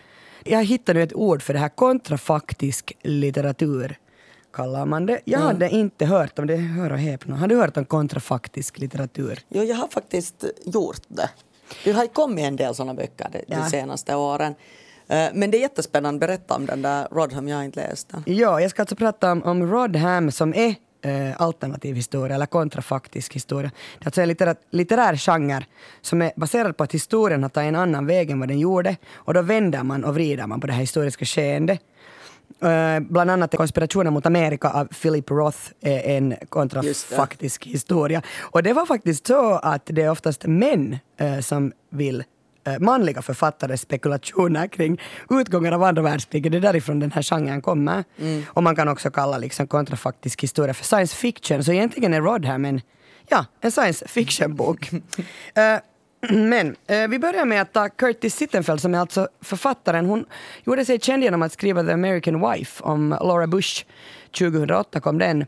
[0.45, 3.99] Jag hittade nu ett ord för det här, kontrafaktisk litteratur
[4.53, 5.21] kallar man det.
[5.25, 5.47] Jag mm.
[5.47, 7.37] hade inte hört om det, hör och häpna.
[7.37, 9.39] Har du hört om kontrafaktisk litteratur?
[9.49, 11.31] Jo, jag har faktiskt gjort det.
[11.85, 13.57] Det har kommit en del sådana böcker de, ja.
[13.57, 14.55] de senaste åren.
[15.09, 18.23] Eh, men det är jättespännande, berätta om den där Rodham, jag har inte läst den.
[18.27, 23.35] Ja, jag ska alltså prata om, om Rodham som är eh, alternativ historia eller kontrafaktisk
[23.35, 23.71] historia.
[23.99, 25.67] Det är alltså en litterär, litterär genre
[26.01, 28.97] som är baserad på att historien har tagit en annan väg än vad den gjorde
[29.15, 31.81] och då vänder man och vrider man på det här historiska skeendet.
[32.65, 38.23] Uh, bland annat Konspirationen mot Amerika av Philip Roth är en kontrafaktisk historia.
[38.41, 42.34] Och det var faktiskt så att det är oftast män uh, som vill Eh,
[42.81, 45.01] manliga författares spekulationer kring
[45.31, 46.53] utgången av andra världskriget.
[46.53, 48.05] Det är därifrån den här genren kommer.
[48.19, 48.43] Mm.
[48.49, 51.65] Och man kan också kalla liksom kontrafaktisk historia för science fiction.
[51.65, 52.81] Så egentligen är Rodham en,
[53.29, 54.93] ja, en science fiction-bok.
[54.93, 55.01] uh,
[56.31, 60.07] men uh, vi börjar med att ta Curtis Sittenfeld som är alltså författaren.
[60.07, 60.25] Hon
[60.65, 63.85] gjorde sig känd genom att skriva The American Wife om Laura Bush.
[64.39, 65.47] 2008 kom den.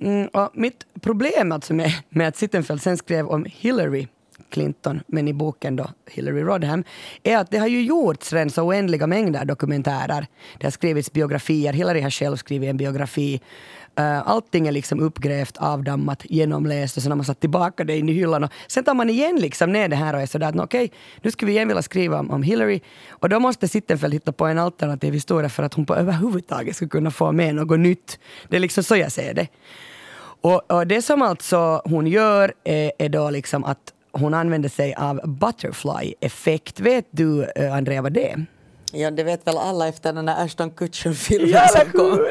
[0.00, 4.06] Mm, och mitt problem alltså med, med att Sittenfeld sen skrev om Hillary
[4.50, 6.84] Clinton, men i boken då Hillary Rodham,
[7.22, 10.26] är att det har ju gjorts redan så oändliga mängder dokumentärer.
[10.58, 13.40] Det har skrivits biografier, Hillary har själv skrivit en biografi.
[13.98, 18.08] Eh, allting är liksom uppgrävt, avdammat, genomläst och sen har man satt tillbaka det in
[18.08, 18.44] i hyllan.
[18.44, 20.98] Och sen tar man igen liksom ner det här och är sådär att okej, okay,
[21.22, 24.46] nu skulle vi igen vilja skriva om, om Hillary och då måste Sittenfeld hitta på
[24.46, 28.18] en alternativ historia för att hon på överhuvudtaget ska kunna få med något nytt.
[28.48, 29.48] Det är liksom så jag ser det.
[30.40, 34.94] Och, och det som alltså hon gör är, är då liksom att hon använde sig
[34.94, 36.80] av butterfly-effekt.
[36.80, 38.46] Vet du, eh, Andrea, vad det är?
[38.92, 42.26] Ja, det vet väl alla efter den där Ashton Kutcher-filmen ja, som kom.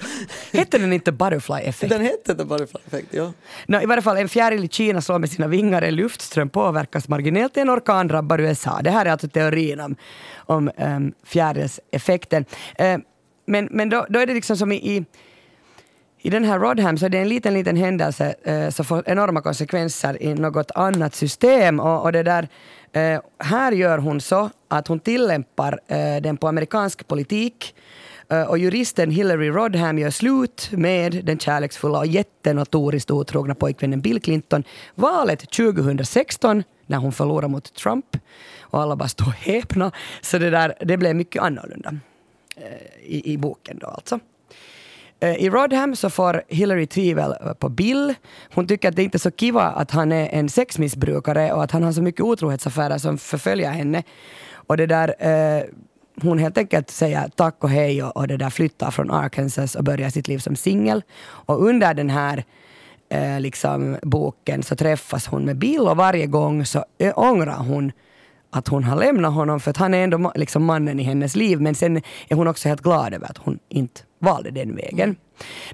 [0.53, 1.89] Hette den inte Butterfly Effect?
[1.89, 3.33] Den hette The Butterfly Effect, ja.
[3.67, 7.07] No, I varje fall, en fjäril i Kina slår med sina vingar, en luftström påverkas
[7.07, 8.81] marginellt, en orkan drabbar USA.
[8.83, 9.95] Det här är alltså teorin om,
[10.35, 12.45] om um, fjärilseffekten.
[12.81, 12.97] Uh,
[13.45, 15.05] men men då, då är det liksom som i, i
[16.25, 19.41] i den här Rodham så är det en liten, liten händelse eh, som får enorma
[19.41, 21.79] konsekvenser i något annat system.
[21.79, 22.47] Och, och det där,
[22.93, 27.75] eh, här gör hon så att hon tillämpar eh, den på amerikansk politik.
[28.29, 34.21] Eh, och juristen Hillary Rodham gör slut med den kärleksfulla och jättenotoriskt otrogna pojkvännen Bill
[34.21, 34.63] Clinton.
[34.95, 38.17] Valet 2016 när hon förlorade mot Trump
[38.59, 39.91] och alla bara stod häpna.
[40.21, 41.97] Så det, där, det blev mycket annorlunda
[42.55, 44.19] eh, i, i boken då alltså.
[45.19, 48.13] Eh, I Rodham så får Hillary tvivel eh, på Bill.
[48.53, 51.71] Hon tycker att det inte är så kiva att han är en sexmissbrukare och att
[51.71, 54.03] han har så mycket otrohetsaffärer som förföljer henne.
[54.53, 55.63] Och det där, eh,
[56.21, 59.83] hon helt enkelt säger tack och hej och, och det där flyttar från Arkansas och
[59.83, 61.03] börjar sitt liv som singel.
[61.23, 62.43] Och under den här
[63.09, 67.91] eh, liksom, boken så träffas hon med Bill och varje gång så eh, ångrar hon
[68.55, 71.61] att hon har lämnat honom för att han är ändå liksom mannen i hennes liv
[71.61, 75.15] men sen är hon också helt glad över att hon inte valde den vägen.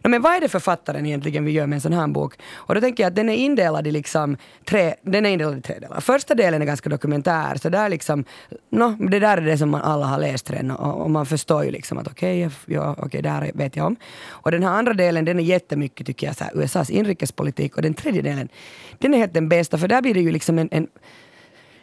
[0.04, 2.34] No, men vad är det författaren egentligen vi gör med en sån här bok?
[2.54, 5.62] Och då tänker jag att den är indelad i liksom tre, den är indelad i
[5.62, 6.00] tre delar.
[6.00, 8.26] Första delen är ganska dokumentär, så där liksom,
[8.70, 11.66] no, det där är det som man alla har läst redan och, och man förstår
[11.66, 13.96] ju liksom att okej, okay, ja, okay, det här vet jag om.
[14.30, 17.82] Och den här andra delen, den är jättemycket tycker jag, så här, USAs inrikespolitik och
[17.82, 18.50] den tredje delen,
[18.98, 20.88] den är helt den bästa för där blir det ju liksom en, en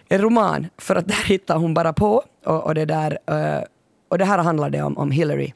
[0.08, 2.24] en roman, för att där hittar hon bara på.
[2.44, 3.64] Och, och det, där, uh,
[4.08, 5.52] och det här handlar det om, om Hillary.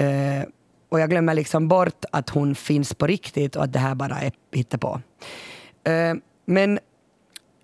[0.00, 0.44] Uh,
[0.94, 4.20] och jag glömmer liksom bort att hon finns på riktigt och att det här bara
[4.20, 5.00] är hittepå.
[5.84, 6.14] Eh,
[6.46, 6.78] men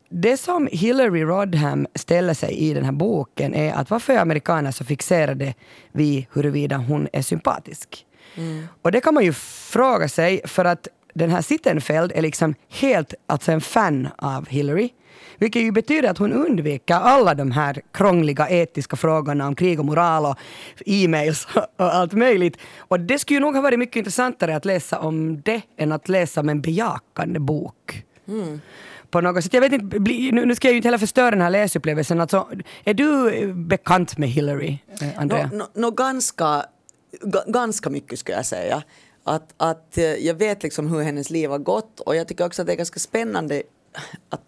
[0.08, 4.70] det som Hillary Rodham ställer sig i den här boken är att varför är amerikaner
[4.70, 5.54] så fixerade
[5.92, 8.06] vid huruvida hon är sympatisk?
[8.34, 8.66] Mm.
[8.82, 13.14] Och det kan man ju fråga sig för att den här Sittenfeld är liksom helt
[13.26, 14.90] alltså en fan av Hillary.
[15.38, 19.86] Vilket ju betyder att hon undviker alla de här krångliga etiska frågorna om krig och
[19.86, 20.38] moral och
[20.86, 22.56] e-mails och allt möjligt.
[22.78, 26.08] Och det skulle ju nog ha varit mycket intressantare att läsa om det än att
[26.08, 28.04] läsa om en bejakande bok.
[28.28, 28.60] Mm
[29.10, 29.54] på något sätt.
[29.54, 32.20] Jag vet inte, nu, ska jag ju inte heller förstöra den här läsupplevelsen.
[32.20, 32.48] Alltså,
[32.84, 35.46] är du bekant med Hillary, eh, Andrea?
[35.52, 36.64] No, no, no, ganska,
[37.46, 38.82] ganska mycket skulle jag säga.
[39.24, 42.62] Att, att eh, jag vet liksom hur hennes liv har gått och jag tycker också
[42.62, 43.62] att det är ganska spännande
[44.28, 44.42] att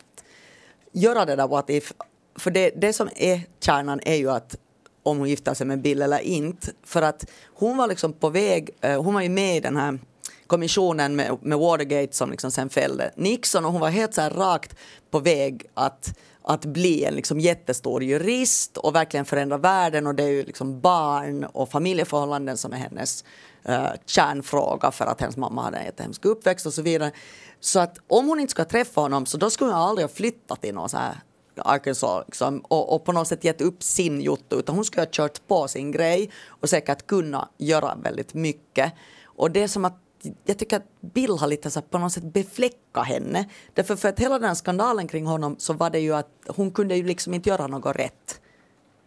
[0.92, 1.92] göra det där what if.
[2.36, 4.56] För det, det som är kärnan är ju att
[5.02, 6.72] om hon gifter sig med Bill eller inte.
[6.84, 7.24] För att
[7.54, 9.98] hon var liksom på väg, eh, hon var ju med i den här
[10.46, 14.30] kommissionen med, med Watergate som liksom sen fällde Nixon och hon var helt så här
[14.30, 14.76] rakt
[15.10, 20.22] på väg att att bli en liksom jättestor jurist och verkligen förändra världen och det
[20.22, 23.24] är ju liksom barn och familjeförhållanden som är hennes
[23.68, 27.12] uh, kärnfråga för att hennes mamma hade en jättehemsk uppväxt och så vidare.
[27.60, 30.60] Så att om hon inte ska träffa honom så då skulle hon aldrig ha flyttat
[30.60, 31.20] till någon så här
[31.56, 35.10] Arkansas liksom, och, och, på något sätt gett upp sin jotto utan hon skulle ha
[35.12, 38.92] kört på sin grej och säkert kunna göra väldigt mycket.
[39.24, 40.01] Och det är som att
[40.44, 43.48] jag tycker att Bill har lite så på något sätt befläckat henne.
[43.74, 46.70] Därför för att hela den här skandalen kring honom så var det ju att hon
[46.70, 48.40] kunde ju liksom inte göra något rätt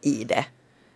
[0.02, 0.46] i det.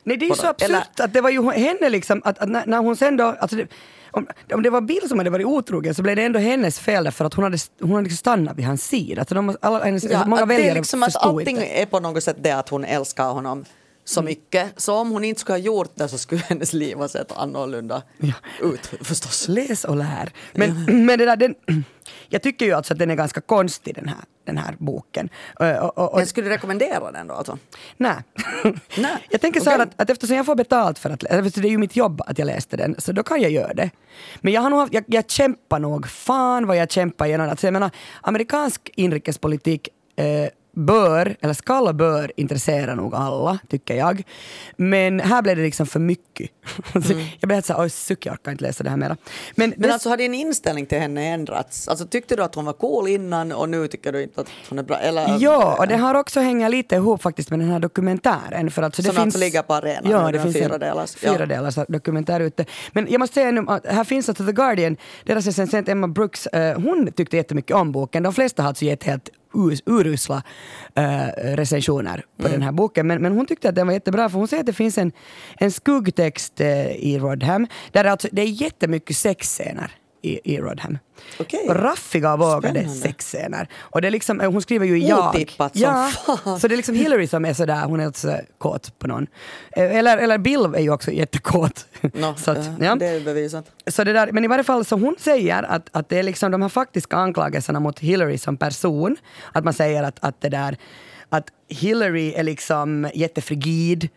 [0.04, 0.84] Nej det är ju så absurt Eller...
[0.98, 3.68] att det var ju henne liksom, att, att när hon sen då, alltså det,
[4.12, 7.04] om, om det var Bill som hade varit otrogen så blev det ändå hennes fel
[7.04, 9.22] därför att hon hade, hon hade liksom stannat vid hans sida.
[9.22, 11.68] Alltså de, alla, hennes, ja, många väljare det är liksom att allting inte.
[11.68, 13.66] är på något sätt det att hon älskar honom
[14.10, 14.30] så mm.
[14.30, 14.82] mycket.
[14.82, 18.02] Så om hon inte skulle ha gjort det så skulle hennes liv ha sett annorlunda
[18.18, 18.34] ja.
[18.62, 19.48] ut förstås.
[19.48, 20.32] Läs och lär.
[20.54, 20.94] Men, ja.
[20.94, 21.56] men det där, den,
[22.30, 25.30] jag tycker ju alltså att den är ganska konstig den här, den här boken.
[25.60, 27.58] Och, och, och, men skulle du rekommendera den då alltså?
[27.98, 28.16] Nej.
[28.98, 29.18] nej.
[29.30, 31.72] Jag tänker så här att, att eftersom jag får betalt för att läsa, det är
[31.72, 33.90] ju mitt jobb att jag läste den, så då kan jag göra det.
[34.42, 37.74] Men jag, har nog, jag, jag kämpar nog, fan vad jag kämpar genom Alltså jag
[37.74, 37.92] menar,
[38.22, 44.24] amerikansk inrikespolitik eh, bör, eller skall och bör intressera nog alla, tycker jag.
[44.78, 46.50] Men här blev det liksom för mycket.
[46.94, 47.20] Mm.
[47.40, 49.18] jag blev helt såhär, oj suck, jag orkar inte läsa det här mera.
[49.56, 51.88] Men, Men alltså har din inställning till henne ändrats?
[51.88, 54.80] Alltså tyckte du att hon var cool innan och nu tycker du inte att hon
[54.80, 54.98] är bra?
[54.98, 58.72] Eller, ja, och det har också hängt lite ihop faktiskt med den här dokumentären.
[58.72, 60.12] För alltså det Som finns, alltså ligger på arenan?
[60.12, 62.66] Ja, det finns fyra delars, fyra delars dokumentär ute.
[62.92, 66.82] Men jag måste säga nu här finns alltså The Guardian, deras recensent Emma Brooks, uh,
[66.82, 68.24] hon tyckte jättemycket om boken.
[68.24, 69.30] De flesta har alltså gett helt
[69.86, 70.44] urusla
[70.96, 72.52] äh, recensioner på mm.
[72.52, 73.08] den här boken.
[73.08, 75.12] Men, men hon tyckte att den var jättebra för hon säger att det finns en,
[75.58, 80.98] en skuggtext äh, i Rodham där alltså, det är jättemycket sexscener i, i Rodham.
[81.40, 81.68] Okay.
[81.68, 83.68] Raffiga och vågade sexscener.
[83.80, 85.30] Och det är liksom, hon skriver ju i jag.
[85.30, 86.12] Otippat ja,
[86.62, 89.28] Så det är liksom Hillary som är sådär, hon är alltså kåt på någon.
[89.72, 91.86] Eh, eller, eller Bill är ju också jättekåt.
[92.02, 92.96] No, så att, ja.
[92.96, 93.72] Det är bevisat.
[93.88, 96.52] Så det där, men i varje fall så hon säger att, att det är liksom
[96.52, 99.16] de här faktiska anklagelserna mot Hillary som person.
[99.52, 100.78] Att man säger att, att det där
[101.30, 104.10] att Hillary är liksom jättefrigid,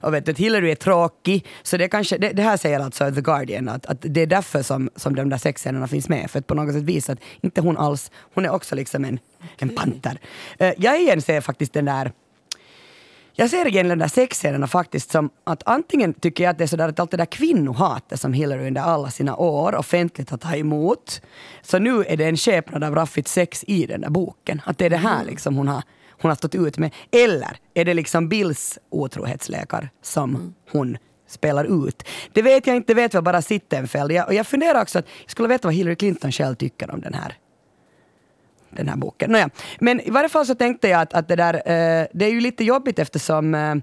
[0.00, 1.46] och, vet att Hillary är tråkig.
[1.62, 4.62] Så det, kanske, det, det, här säger alltså The Guardian, att, att det är därför
[4.62, 6.30] som, som de där sexscenerna finns med.
[6.30, 9.18] För att på något sätt visa att inte hon alls, hon är också liksom en,
[9.58, 10.18] en panter.
[10.60, 12.12] Uh, jag igen ser faktiskt den där
[13.34, 16.68] jag ser igen de där sexscenerna faktiskt som att antingen tycker jag att det är
[16.68, 20.60] sådär att allt det där kvinnohatet som Hillary under alla sina år offentligt har tagit
[20.60, 21.22] emot,
[21.62, 24.60] så nu är det en skepnad av raffigt sex i den där boken.
[24.64, 25.26] Att det är det här mm.
[25.26, 25.82] liksom hon har
[26.22, 26.94] hon har stått ut med?
[27.10, 30.54] Eller är det liksom Bills otrohetsläkare som mm.
[30.70, 32.08] hon spelar ut?
[32.32, 34.12] Det vet jag inte, det vet väl bara Sittenfeld.
[34.12, 37.00] Jag, och jag funderar också att jag skulle veta vad Hillary Clinton själv tycker om
[37.00, 37.36] den här
[38.76, 39.30] den här boken.
[39.30, 39.50] Nåja.
[39.80, 42.40] Men i varje fall så tänkte jag att, att det där, eh, det är ju
[42.40, 43.74] lite jobbigt eftersom eh,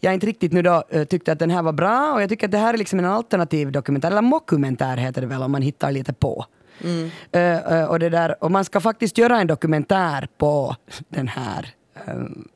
[0.00, 2.46] jag inte riktigt nu då eh, tyckte att den här var bra och jag tycker
[2.46, 5.62] att det här är liksom en alternativ dokumentär, eller mockumentär heter det väl om man
[5.62, 6.46] hittar lite på.
[6.84, 7.10] Mm.
[7.36, 10.76] Uh, och, det där, och man ska faktiskt göra en dokumentär på
[11.08, 11.75] den här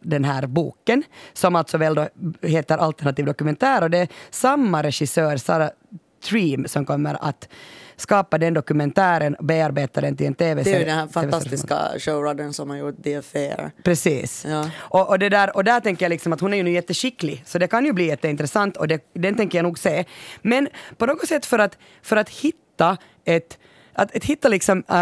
[0.01, 2.09] den här boken, som alltså väl då
[2.43, 3.83] heter Alternativ dokumentär.
[3.83, 5.71] Och det är samma regissör, Sara
[6.25, 7.49] Treem, som kommer att
[7.97, 10.79] skapa den dokumentären och bearbeta den till en tv-serie.
[10.79, 13.71] Det är ju den här fantastiska showrunnern som har gjort The Affair.
[13.83, 14.45] Precis.
[14.49, 14.71] Ja.
[14.79, 17.43] Och, och, det där, och där tänker jag liksom att hon är ju nu jätteskicklig,
[17.47, 20.05] så det kan ju bli jätteintressant och det, den tänker jag nog se.
[20.43, 23.59] Men på något sätt för att, för att hitta ett
[24.01, 24.97] att, att hitta liksom, uh,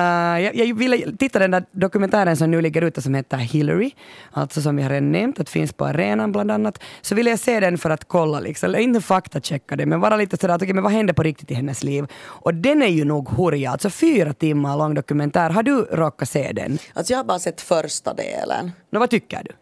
[0.44, 3.90] jag, jag ville titta den där dokumentären som nu ligger ute som heter Hillary,
[4.30, 6.82] alltså som vi har redan nämnt, att finns på arenan bland annat.
[7.00, 10.36] Så ville jag se den för att kolla, liksom, inte faktachecka det, men vara lite
[10.36, 12.06] sådär att okay, men vad hände på riktigt i hennes liv?
[12.22, 15.50] Och den är ju nog hurja, alltså fyra timmar lång dokumentär.
[15.50, 16.78] Har du råkat se den?
[16.92, 18.72] Alltså jag har bara sett första delen.
[18.90, 19.52] Nå, vad tycker du?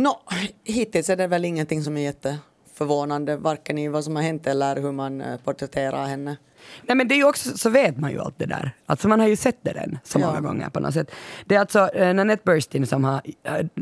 [0.00, 0.20] Nå,
[0.64, 4.76] hittills är det väl ingenting som är jätteförvånande, varken i vad som har hänt eller
[4.76, 6.36] hur man eh, porträtterar henne.
[6.82, 8.70] Nej men det är ju också, så vet man ju allt det där.
[8.86, 10.40] Alltså man har ju sett det den så många Ja.
[10.40, 11.10] gånger på något sätt.
[11.44, 13.20] Det är alltså eh, Nanette Burstyn som har,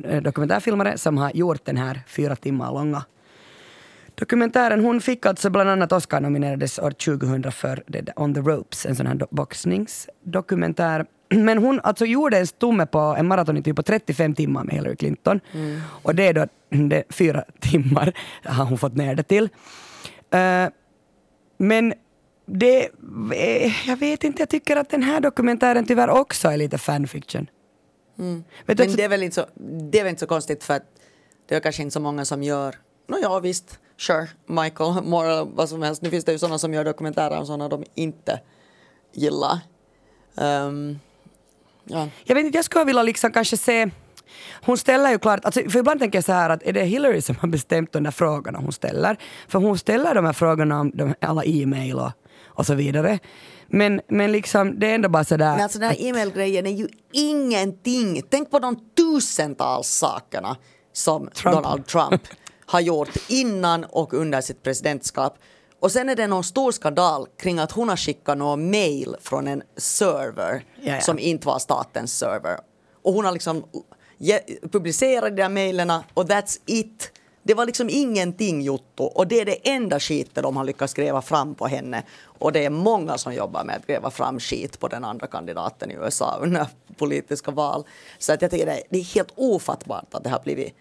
[0.05, 3.05] eh, dokumentärfilmare som har gjort den här fyra timmar långa
[4.15, 4.85] dokumentären.
[4.85, 7.83] Hon fick alltså bland annat Oscar nominerades år 2000 för
[8.17, 11.07] On the Ropes, en sån här do- boxningsdokumentär.
[11.35, 15.41] Men hon alltså gjorde en stomme på en maraton på 35 timmar med Hillary Clinton.
[16.03, 16.47] Och det är då
[16.89, 18.13] det fyra timmar
[18.45, 19.49] har hon fått ner det till.
[20.31, 20.67] Eh,
[21.59, 21.95] men
[22.47, 22.89] det,
[23.35, 27.51] eh, jag vet inte, jag tycker att den här dokumentären tyvärr också är lite fanfiction.
[28.17, 28.23] Du,
[28.67, 29.47] Men det är, väl inte så,
[29.91, 30.83] det är väl inte så konstigt för att
[31.49, 32.75] det är kanske inte så många som gör,
[33.09, 36.03] nå ja visst, sure, Michael Moore, vad som helst.
[36.03, 38.41] Nu finns det ju sådana som gör dokumentärer om sådana de inte
[39.13, 39.61] gillar.
[40.37, 40.99] Ehm,
[41.85, 42.09] ja.
[42.25, 43.91] Jag vet inte, jag skulle vilja liksom kanske se
[44.65, 47.23] hon ställer ju klart, alltså, för ibland tänker jag så här att är det Hillary
[47.23, 49.17] som har bestämt de där frågorna hon ställer?
[49.49, 52.13] För hon ställer de här frågorna om de, alla e-mail och,
[52.55, 53.19] och så vidare.
[53.67, 55.53] Men, men liksom det är ändå bara sådär.
[55.53, 58.23] Men alltså den här e-mailgrejen är ju ingenting.
[58.31, 60.57] Tänk på de tusentals sakerna
[60.93, 61.57] som Trump.
[61.57, 62.23] Donald Trump
[62.67, 65.39] har gjort innan och under sitt presidentskap.
[65.81, 69.49] Och sen är det någon stor skandal kring att hon har skickat någon mail från
[69.49, 71.01] en server Ja, ja.
[71.01, 72.59] som inte var statens server.
[73.03, 73.65] Och hon har liksom
[74.73, 77.13] publicerat de där mailerna och that's it.
[77.43, 81.23] Det var liksom ingenting Jotto och det är det enda skiten de har lyckats gräva
[81.23, 82.03] fram på henne.
[82.25, 85.91] Och det är många som jobbar med att gräva fram skit på den andra kandidaten
[85.91, 86.67] i USA under
[86.99, 87.85] politiska val.
[88.19, 90.75] Så att jag tycker det är, helt ofattbart att det har blivit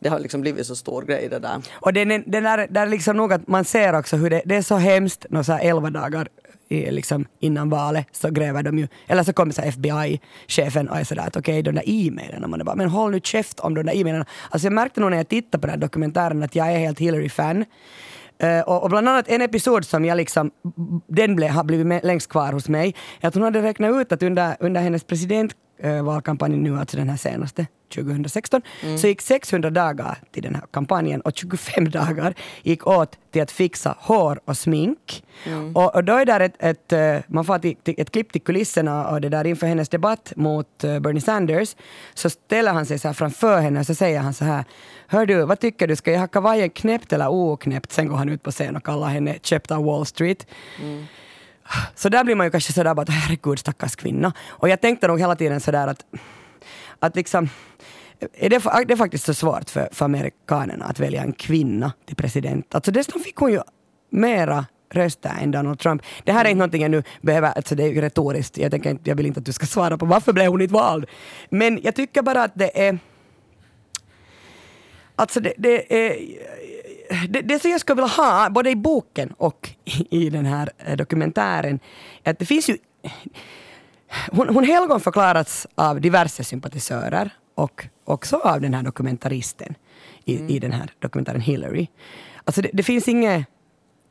[0.00, 1.62] det har liksom blivit så stor grej det där.
[1.72, 4.56] Och den, är- den där, där liksom nog att man ser också hur det, det
[4.56, 6.28] är så hemskt, nå så här 11 dagar
[6.68, 11.26] i, liksom innan valet så gräver de ju, eller så kommer FBI-chefen och är sådär
[11.26, 13.82] att okej, de där e-mailen, och man är bara men håll nu käft om de
[13.82, 14.24] där e-mailen.
[14.50, 16.98] Alltså jag märkte nog när jag tittade på den här dokumentären att jag är helt
[16.98, 17.64] Hillary-fan.
[18.44, 20.50] Uh, och, och bland annat en episod som jag liksom,
[21.06, 24.12] den ble, har blivit med, längst kvar hos mig, är att hon hade räknat ut
[24.12, 25.06] att under, under hennes
[25.78, 28.62] presidentvalkampanj nu, alltså den här senaste, 2016,
[28.98, 33.50] så gick 600 dagar till den här kampanjen och 25 dagar gick åt till att
[33.50, 35.24] fixa hår och smink.
[35.74, 38.42] Och, och då är där ett, ett eh, man får till, till, ett klipp till
[38.42, 41.76] kulisserna och det där inför hennes debatt mot eh, Bernie Sanders
[42.14, 44.64] så ställer han sig så här framför henne och så säger han så här
[45.10, 47.92] Hör du, vad tycker du, ska jag ha kavajen knäppt eller oknäppt?
[47.92, 50.46] Sen går han ut på scen och kallar henne köpt av Wall Street.
[51.94, 54.32] Så där blir man ju kanske sådär bara att herregud stackars kvinna.
[54.48, 56.04] Och jag tänkte nog hela tiden sådär att,
[56.98, 57.48] att liksom
[58.32, 62.16] är det, det är faktiskt så svårt för, för amerikanerna att välja en kvinna till
[62.16, 62.74] president.
[62.74, 63.60] Alltså dessutom fick hon ju
[64.10, 66.02] mera röster än Donald Trump.
[66.24, 68.90] Det här är inte någonting jag nu behöver, alltså det är ju retoriskt, jag, tänker
[68.90, 71.06] inte, jag vill inte att du ska svara på varför blev hon inte vald.
[71.50, 72.98] Men jag tycker bara att det är
[75.16, 76.16] Alltså det, det är
[77.28, 79.70] det, det som jag skulle vilja ha, både i boken och
[80.10, 81.80] i, den här eh, dokumentären,
[82.24, 82.76] är att det finns ju...
[84.30, 89.74] Hon, hon helgonförklarats av diverse sympatisörer och också av den här dokumentaristen
[90.24, 91.86] i, i den här dokumentären Hillary.
[92.44, 93.46] Alltså det, det finns inget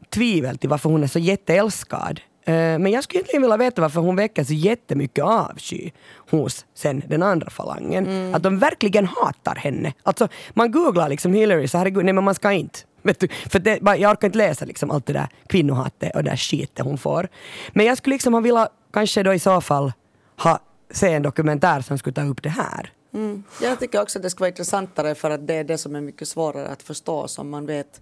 [0.09, 2.21] tvivel till varför hon är så jätteälskad.
[2.45, 5.91] Eh, Men jag skulle egentligen vilja veta varför hon väcker så jättemycket avsky
[6.29, 8.35] hos sen den andra falangen.
[8.35, 9.93] Att de verkligen hatar henne.
[10.03, 12.79] Alltså man googlar liksom Hillary så herregud, nej men man ska inte.
[13.01, 13.27] Du?
[13.49, 16.85] För det, jag orkar inte läsa liksom allt det där kvinnohatet och det där skitet
[16.85, 17.27] hon får.
[17.73, 19.93] Men jag skulle liksom ha velat kanske då i så fall
[20.37, 20.59] ha,
[20.91, 22.91] se en dokumentär som skulle ta upp det här.
[23.13, 23.43] Mm.
[23.61, 26.01] Jag tycker också att det ska vara intressantare för att det är det som är
[26.01, 28.01] mycket svårare att förstå som man vet,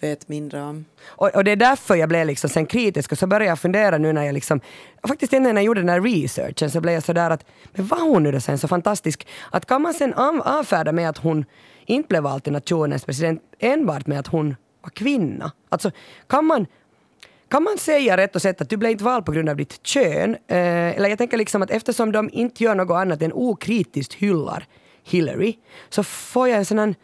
[0.00, 0.84] vet mindre om.
[1.06, 3.98] Och, och det är därför jag blev liksom sen kritisk och så började jag fundera
[3.98, 4.60] nu när jag liksom,
[5.08, 8.22] faktiskt innan jag gjorde den här researchen så blev jag sådär att, men var hon
[8.22, 9.26] nu då sen så fantastisk?
[9.50, 11.44] Att kan man sen av, avfärda med att hon
[11.90, 15.52] inte blev vald till nationens president enbart med att hon var kvinna?
[15.68, 15.90] Alltså
[16.26, 16.66] kan man
[17.50, 19.86] kan man säga rätt och sätt att du blev inte vald på grund av ditt
[19.86, 20.34] kön?
[20.34, 24.66] Eh, eller jag tänker liksom att eftersom de inte gör något annat än okritiskt hyllar
[25.04, 26.94] Hillary så får jag en sån här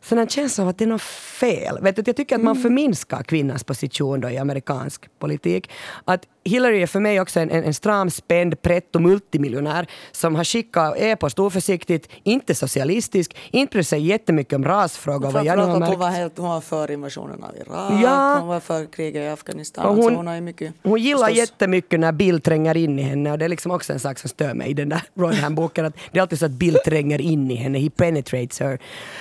[0.00, 1.78] sån här känsla av att det är något fel.
[1.82, 5.70] Vet du, jag tycker att man förminskar kvinnans position då i amerikansk politik.
[6.04, 10.44] Att Hillary är för mig också en, en, en stram, spänd, pretto multimiljonär som har
[10.44, 15.30] skickat e-post oförsiktigt, inte socialistisk, inte bryr sig jättemycket om rasfrågor.
[15.30, 15.98] vad jag nu har att hon märkt.
[15.98, 18.36] var, helt, hon var för invasionen av Irak, Ja.
[18.38, 19.84] hon var för kriget i Afghanistan.
[19.86, 20.74] Och Hon, hon- alltså hon har mycket...
[20.82, 23.92] Hon gillar förstås- jättemycket när Bill tränger in i henne och det är liksom också
[23.92, 25.92] en sak som stör mig i den där Rodham-boken.
[26.12, 28.78] Det är alltid så att Bill tränger in i henne, he penetrates her.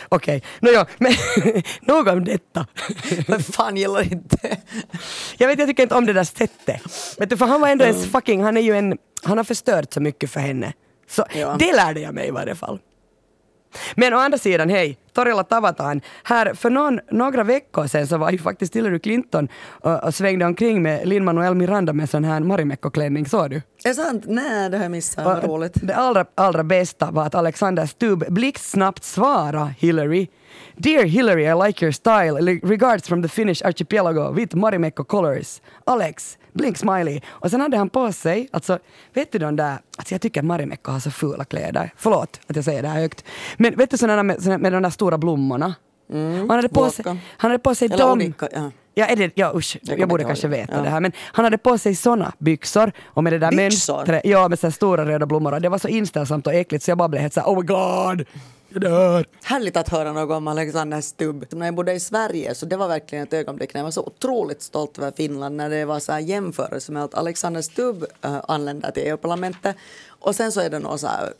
[0.09, 1.13] Okej, nåja, men
[1.81, 2.67] nog om detta.
[3.27, 4.57] Vem fan gillar inte
[5.37, 6.81] Jag vet, jag tycker inte om det där sättet.
[7.19, 7.97] Vet du, för han var ändå Mm.
[7.97, 10.73] en fucking, han är ju en, han har förstört så mycket för henne.
[11.09, 11.55] Så Ja.
[11.59, 12.79] det lärde jag mig i varje fall.
[13.95, 16.01] Men å andra sidan, hej, Torilla Tavataan.
[16.23, 20.45] Här för någon, några veckor sedan så var ju faktiskt Hillary Clinton och, och svängde
[20.45, 23.55] omkring med Lin-Manuel Miranda med sån här Marimekko-klänning, såg du?
[23.55, 24.23] Är det sant?
[24.27, 25.25] Nej, det har jag missat.
[25.25, 25.73] Vad roligt.
[25.81, 30.27] Det allra, allra bästa var att Alexander Stubb blixtsnabbt svara Hillary.
[30.75, 32.59] Dear Hillary, I like your style.
[32.63, 35.61] Regards from the Finnish archipelago with Marimekko colors.
[35.85, 37.21] Alex, blink smiley.
[37.27, 38.79] Och sen hade han på sig, alltså
[39.13, 41.91] vet du de där, alltså jag tycker att Marimekko har så fula kläder.
[41.97, 43.23] Förlåt att jag säger det här högt.
[43.57, 45.75] Men vet du sådana med, såna med de där stora blommorna?
[46.11, 47.05] han, hade på sig,
[47.37, 48.11] han hade på sig Eller dem.
[48.11, 48.71] olika, ja.
[48.93, 50.81] Ja, är det, ja usch, Jag jag, borde kanske veta Ja.
[50.81, 50.99] det här.
[50.99, 54.71] Men han hade på sig såna byxor och med det där mönstret, ja med så
[54.71, 55.53] stora röda blommor.
[55.53, 57.65] Och det var så inställsamt och äckligt så jag bara blev helt såhär oh my
[57.65, 58.25] god,
[58.83, 59.25] jag dör.
[59.43, 61.45] Härligt att höra något om Alexander Stubb.
[61.49, 64.03] När jag bodde i Sverige så det var verkligen ett ögonblick när jag var så
[64.03, 68.39] otroligt stolt över Finland när det var så här jämförelse med att Alexander Stubb äh,
[68.47, 69.75] anländer till EU-parlamentet
[70.19, 71.33] och sen så är det några så här,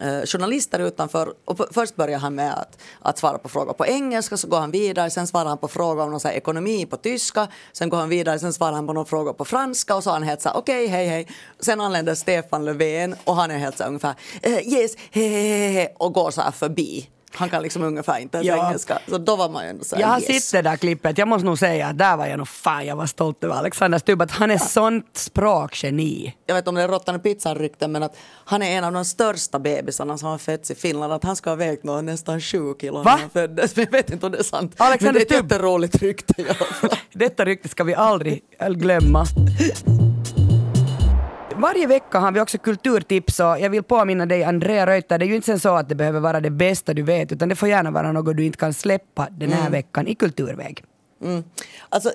[0.00, 4.36] äh, journalister utanför och först börjar han med att, att svara på frågor på engelska
[4.36, 6.96] så går han vidare, sen svarar han på frågor om någon så här ekonomi på
[6.96, 10.10] tyska, sen går han vidare, sen svarar han på några frågor på franska och så
[10.10, 11.28] är han helt så här okej, hej, hej.
[11.60, 15.68] Sen anländer Stefan Löfven och han är helt så här ungefär eh, yes, he, he,
[15.68, 17.08] he, och går så här förbi.
[17.34, 18.66] Han kan liksom ungefär inte ens Ja.
[18.68, 18.98] engelska.
[19.08, 20.44] Så då var man ju ändå så här, Jag har yes.
[20.50, 22.96] sett det där klippet, jag måste nog säga att där var jag nog fan jag
[22.96, 26.34] var stolt över Alexander Stubb, att han är sånt språkgeni.
[26.46, 28.92] Jag vet om det är råttan i pizzan rykten men att han är en av
[28.92, 31.12] de största bebisarna som har fötts i Finland.
[31.12, 33.76] Att han ska ha vägt nå nästan sju kilo när han föddes.
[33.76, 34.74] Men jag vet inte om det är sant.
[34.76, 36.90] Alexander men det är ett jätteroligt rykte i alla fall.
[37.12, 38.40] Detta rykte ska vi aldrig
[38.76, 39.26] glömma.
[41.62, 45.28] Varje vecka har vi också kulturtips och jag vill påminna dig Andrea Reuter, det är
[45.28, 47.90] ju inte så att det behöver vara det bästa du vet utan det får gärna
[47.90, 50.84] vara något du inte kan släppa den här veckan i kulturväg.
[51.22, 51.44] Mm.
[51.88, 52.12] Alltså,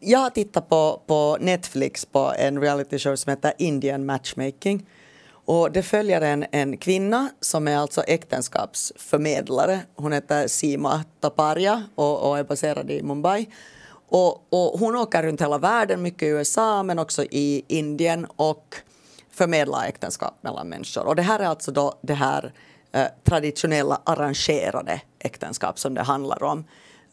[0.00, 4.86] jag har tittat på, på Netflix på en reality show som heter Indian Matchmaking.
[5.28, 9.80] Och det följer en, en kvinna som är alltså äktenskapsförmedlare.
[9.94, 13.46] Hon heter Sima Taparia och, och är baserad i Mumbai.
[14.08, 18.76] Och, och hon åker runt hela världen, mycket i USA men också i Indien och
[19.30, 21.06] förmedlar äktenskap mellan människor.
[21.06, 22.52] Och det här är alltså då det här
[22.92, 26.64] eh, traditionella arrangerade äktenskap som det handlar om.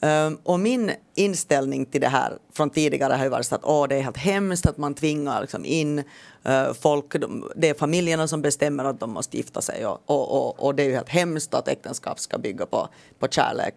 [0.03, 3.95] Um, och min inställning till det här från tidigare har ju varit att åh, det
[3.95, 7.21] är helt hemskt att man tvingar liksom, in uh, folk.
[7.21, 10.75] De, det är familjerna som bestämmer att de måste gifta sig och, och, och, och
[10.75, 12.87] det är ju helt hemskt att äktenskap ska bygga på,
[13.19, 13.75] på kärlek.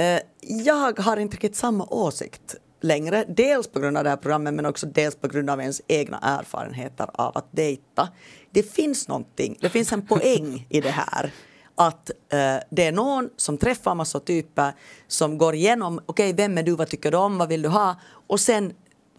[0.00, 3.24] Eh, jag har inte riktigt samma åsikt längre.
[3.28, 6.18] Dels på grund av det här programmet men också dels på grund av ens egna
[6.18, 8.08] erfarenheter av att dejta.
[8.50, 11.32] Det finns någonting, det finns en poäng i det här.
[11.74, 14.72] Att eh, det är någon som träffar massa typer
[15.08, 17.96] som går igenom, okej vem är du, vad tycker du om, vad vill du ha?
[18.26, 18.72] Och sen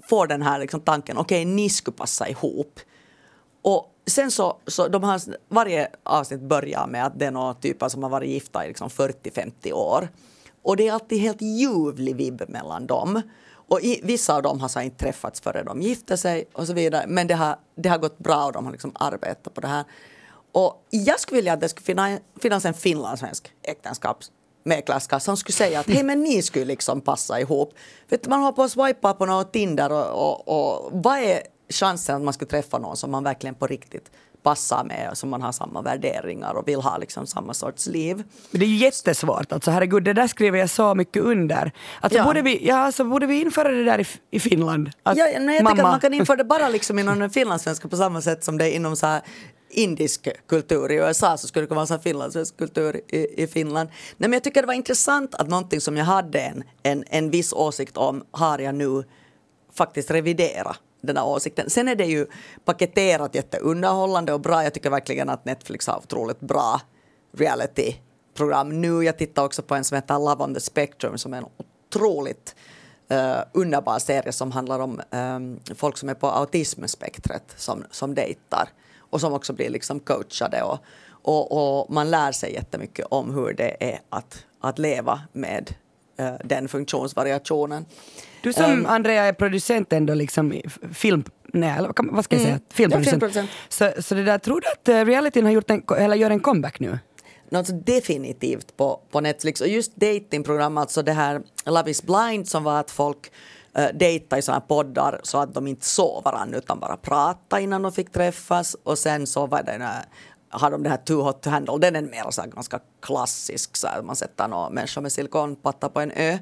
[0.09, 2.79] får den här liksom, tanken, okej ni skulle passa ihop.
[3.61, 7.89] Och sen så, så de har, varje avsnitt börjar med att det är några typer
[7.89, 10.07] som har varit gifta i liksom 40-50 år.
[10.61, 13.21] Och det är alltid helt ljuvlig vibb mellan dem.
[13.71, 16.73] Och i, vissa av dem har så inte träffats före de gifte sig och så
[16.73, 17.05] vidare.
[17.07, 19.83] Men det har, det har gått bra och de har liksom arbetat på det här.
[20.51, 25.79] Och jag skulle vilja att det skulle finna, finnas en finlandssvensk äktenskapsmäklarska som skulle säga
[25.79, 27.73] att hej men ni skulle liksom passa ihop.
[28.09, 31.41] Vet, du, man har på att swipa på något Tinder och, och, och vad är
[31.69, 34.11] chansen att man skulle träffa någon som man verkligen på riktigt
[34.43, 38.23] passar med som man har samma värderingar och vill ha liksom samma sorts liv.
[38.51, 41.71] Men det är ju jättesvårt, alltså herregud, det där skriver jag så mycket under.
[42.01, 42.25] Alltså, Ja.
[42.25, 44.89] borde, vi, ja, alltså borde vi införa det där i, i Finland?
[45.03, 47.87] Att Ja, nej, jag tycker att man kan införa det bara liksom inom den finlandssvenska
[47.87, 49.21] på samma sätt som det är inom så här
[49.73, 53.89] indisk kultur i USA så skulle det kunna vara så finlandssvensk kultur i, i Finland.
[54.17, 57.29] Nej, men jag tycker det var intressant att någonting som jag hade en, en, en
[57.29, 59.03] viss åsikt om har jag nu
[59.73, 61.69] faktiskt revidera den här åsikten.
[61.69, 62.27] Sen är det ju
[62.65, 64.63] paketerat jätteunderhållande och bra.
[64.63, 66.81] Jag tycker verkligen att Netflix har otroligt bra
[67.37, 69.03] realityprogram nu.
[69.03, 72.55] Jag tittar också på en som heter Love on the Spectrum som är en otroligt
[73.11, 78.69] uh, underbar serie som handlar om um, folk som är på autismspektret som, som dejtar
[78.97, 80.79] och som också blir liksom coachade och,
[81.23, 85.75] Och, och man lär sig jättemycket om hur det är att, att leva med
[86.19, 87.85] uh, den funktionsvariationen.
[88.41, 91.23] Du som Um, Andrea är producent ändå, liksom i film...
[91.53, 92.53] Nej, vad ska jag säga?
[92.53, 92.61] Mm.
[92.69, 93.21] Filmproducent.
[93.21, 93.49] Ja, filmproducent.
[93.69, 96.39] Så, så det där, tror du att eh, realityn har gjort en, eller gör en
[96.39, 96.99] comeback nu?
[97.51, 99.61] Alltså definitivt på, på Netflix.
[99.61, 103.31] Och just datingprogram, alltså det här Love is blind som var att folk
[103.77, 107.61] uh, dejtade i sådana här poddar så att de inte såg varandra utan bara pratade
[107.61, 108.75] innan de fick träffas.
[108.83, 110.05] Och sen så var det den här,
[110.51, 113.77] har de det här Too hot to handle, den är mer så här ganska klassisk,
[113.77, 116.37] så här, man sätter några människor med silikonpatta på en ö.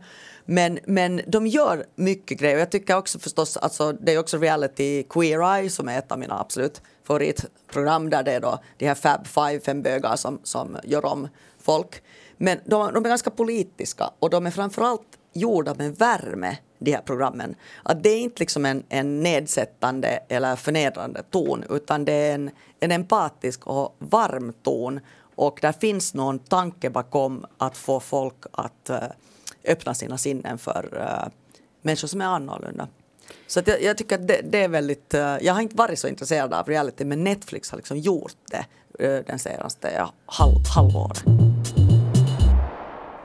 [0.46, 2.58] Men, men de gör mycket grejer.
[2.58, 6.20] Jag tycker också förstås, alltså, det är också reality Queer Eye som är ett av
[6.20, 10.78] mina absolut favoritprogram där det är då de här Fab Five, fem bögar som, som
[10.84, 11.28] gör om
[11.60, 12.04] folk.
[12.38, 17.02] Men de, de är ganska politiska och de är framförallt gjorda med värme, de här
[17.02, 17.56] programmen.
[17.84, 22.52] Att det är inte liksom en, en nedsättande eller förnedrande ton utan det är en,
[22.80, 25.00] en empatisk och varm ton
[25.36, 28.98] och där finns någon tanke bakom att få folk att eh,
[29.66, 31.32] öppna sina sinnen för eh,
[31.82, 32.88] människor som är annorlunda.
[33.48, 36.00] Så att jag, jag tycker att det, det är väldigt, eh, jag har inte varit
[36.00, 38.66] så intresserad av reality men Netflix har liksom gjort det
[39.28, 41.49] den senaste ja, halv, halvåret.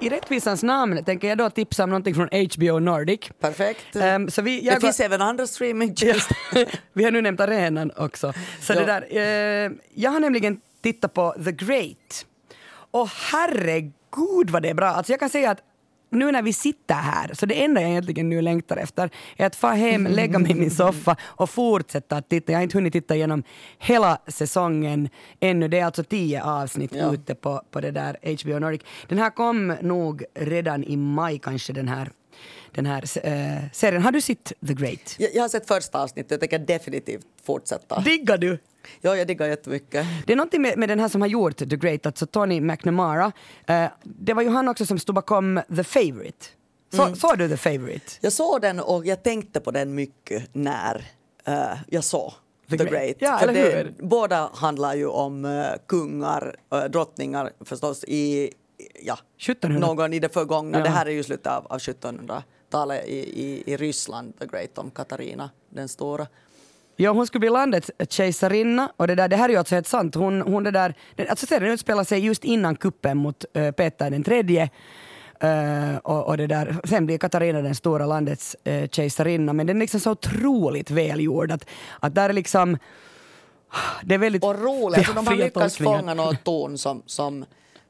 [0.05, 3.20] I rättvisans namn tänker jag då tipsa om någonting från HBO Nordic.
[3.40, 3.96] Perfekt.
[3.96, 6.36] Ehm, så vi, jag det finns även andra streamingtjänster.
[6.92, 8.32] vi har nu nämnt arenan också.
[8.61, 8.80] Så Ja.
[8.80, 9.07] det där,
[9.66, 12.26] eh, jag har nämligen tittat på The Great.
[12.90, 14.86] Och herregud vad det är bra.
[14.88, 15.59] Alltså jag kan säga att
[16.14, 19.56] nu när vi sitter här, så det enda jag egentligen nu längtar efter är att
[19.56, 22.52] få hem, lägga mig i min soffa och fortsätta att titta.
[22.52, 23.42] Jag har inte hunnit titta igenom
[23.78, 25.08] hela säsongen
[25.40, 25.68] ännu.
[25.68, 27.12] Det är alltså tio avsnitt Ja.
[27.14, 28.80] ute på, på det där HBO Nordic.
[29.08, 32.10] Den här kom nog redan i maj kanske den här,
[32.75, 34.03] den här eh, serien.
[34.03, 35.16] Har du sett The Great?
[35.18, 38.01] jag, jag har sett första avsnittet, jag tänker definitivt fortsätta.
[38.01, 38.59] Diggar du?
[39.01, 40.07] Ja, jag diggar jättemycket.
[40.27, 43.33] Det är någonting med, med den här som har gjort The Great, alltså Tony McNamara.
[43.66, 46.47] Eh, det var ju han också som stod bakom The Favourite.
[46.93, 47.16] Så, Mm.
[47.16, 48.12] Såg du The Favourite?
[48.20, 51.05] Jag såg den och jag tänkte på den mycket när
[51.45, 51.55] eh,
[51.89, 52.33] jag såg
[52.70, 53.16] The The, Great.
[53.18, 58.53] Ja, För det, båda handlar ju om uh, kungar, uh, drottningar förstås i
[59.03, 59.87] ja, 1700.
[59.87, 60.79] någon i det förgångna.
[60.79, 60.85] Ja.
[60.85, 61.79] Det här är ju slutet av, av
[62.70, 66.26] 1700-talet i, i, i Ryssland, The Great, om Katarina den stora.
[66.96, 69.86] Ja, hon skulle bli landets kejsarinna och det, där, det här är ju alltså helt
[69.86, 70.14] sant.
[70.14, 70.94] Hon, hon det där,
[71.28, 74.70] alltså serien utspelar sig just innan kuppen mot uh, Peter den tredje.
[75.40, 79.76] Eh, och, och det där, sen blir Katarina den stora landets uh, kejsarinna men den
[79.76, 81.66] är liksom så otroligt välgjord att,
[82.00, 82.78] att där är liksom
[84.02, 87.44] det är väldigt Och roligt, alltså, de har lyckats fånga någon ton som, som,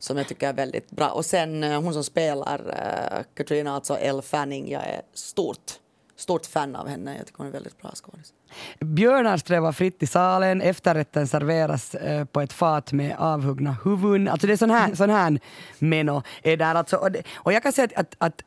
[0.04, 1.08] som jag tycker är väldigt bra.
[1.08, 5.72] Och sen eh, hon som spelar uh, Katrina, alltså Elle Fanning, jag är stort,
[6.16, 7.16] stort fan av henne.
[7.16, 8.32] Jag tycker hon är väldigt bra skådis.
[8.80, 14.28] Björnar strävar fritt i salen, efterrätten serveras eh, på ett fat med avhuggna huvuden.
[14.28, 15.40] Alltså det är sån här, sån här
[15.78, 16.96] meno är där alltså.
[16.96, 18.42] Och, det, och jag kan säga att, att, att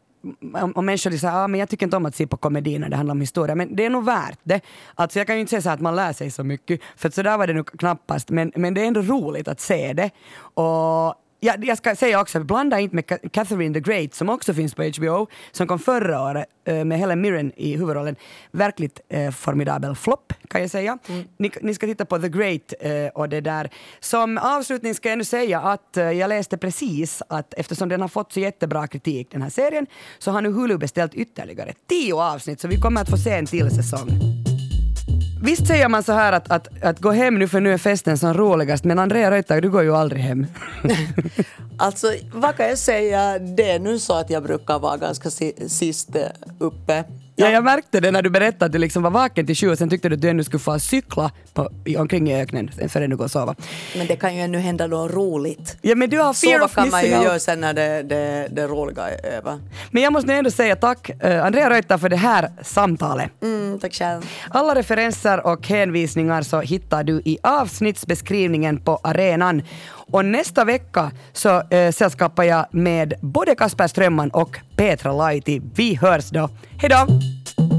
[0.75, 2.95] om, människor säger ah, men jag tycker inte om att se på komedi när det
[2.95, 4.61] handlar om historia, men det är nog värt det.
[4.95, 7.23] Alltså jag kan ju inte säga så att man lär sig så mycket, för så
[7.23, 10.11] där var det nog knappast, men, men det är ändå roligt att se det.
[10.37, 14.53] Och Ja, jag ska säga också, blanda inte med Ca- Catherine the Great som också
[14.53, 18.15] finns på HBO, som kom förra året eh, med Helen Mirren i huvudrollen.
[18.51, 20.97] Verkligt eh, formidabel flopp kan jag säga.
[21.37, 23.69] Ni, ni ska titta på The Great eh, och det där.
[23.99, 28.07] Som avslutning ska jag nu säga att eh, jag läste precis att eftersom den har
[28.07, 29.85] fått så jättebra kritik den här serien
[30.19, 33.45] så har nu Hulu beställt ytterligare tio avsnitt så vi kommer att få se en
[33.45, 34.09] till säsong.
[35.43, 38.17] Visst säger man så här att, att, att gå hem nu för nu är festen
[38.17, 40.45] som roligast men Andrea Reuter, du går ju aldrig hem.
[41.79, 43.39] Alltså, vad kan jag säga?
[43.39, 46.21] Det är nu så att jag brukar vara ganska si- sist eh,
[46.59, 47.03] uppe.
[47.39, 49.77] Ja, jag märkte det när du berättade att du liksom var vaken till sju och
[49.77, 53.17] sen tyckte du att du ännu skulle få cykla på, omkring i öknen förrän du
[53.17, 53.55] går och sova.
[53.97, 55.77] Men det kan ju ännu hända något roligt.
[55.81, 58.67] Ja men du har fear Sova kan man ju göra sen när det, det, det
[58.67, 59.59] roliga är över.
[59.91, 63.31] Men jag måste nu ändå säga tack eh, Andrea Reuter för det här samtalet.
[63.41, 64.21] Mm, tack själv.
[64.49, 69.61] Alla referenser och hänvisningar så hittar du i avsnittsbeskrivningen på arenan.
[70.11, 75.61] Och nästa vecka så eh, sällskapar jag med både Kasper Strömman och Petra Laiti.
[75.75, 76.49] Vi hörs då.
[76.81, 77.76] Hej då!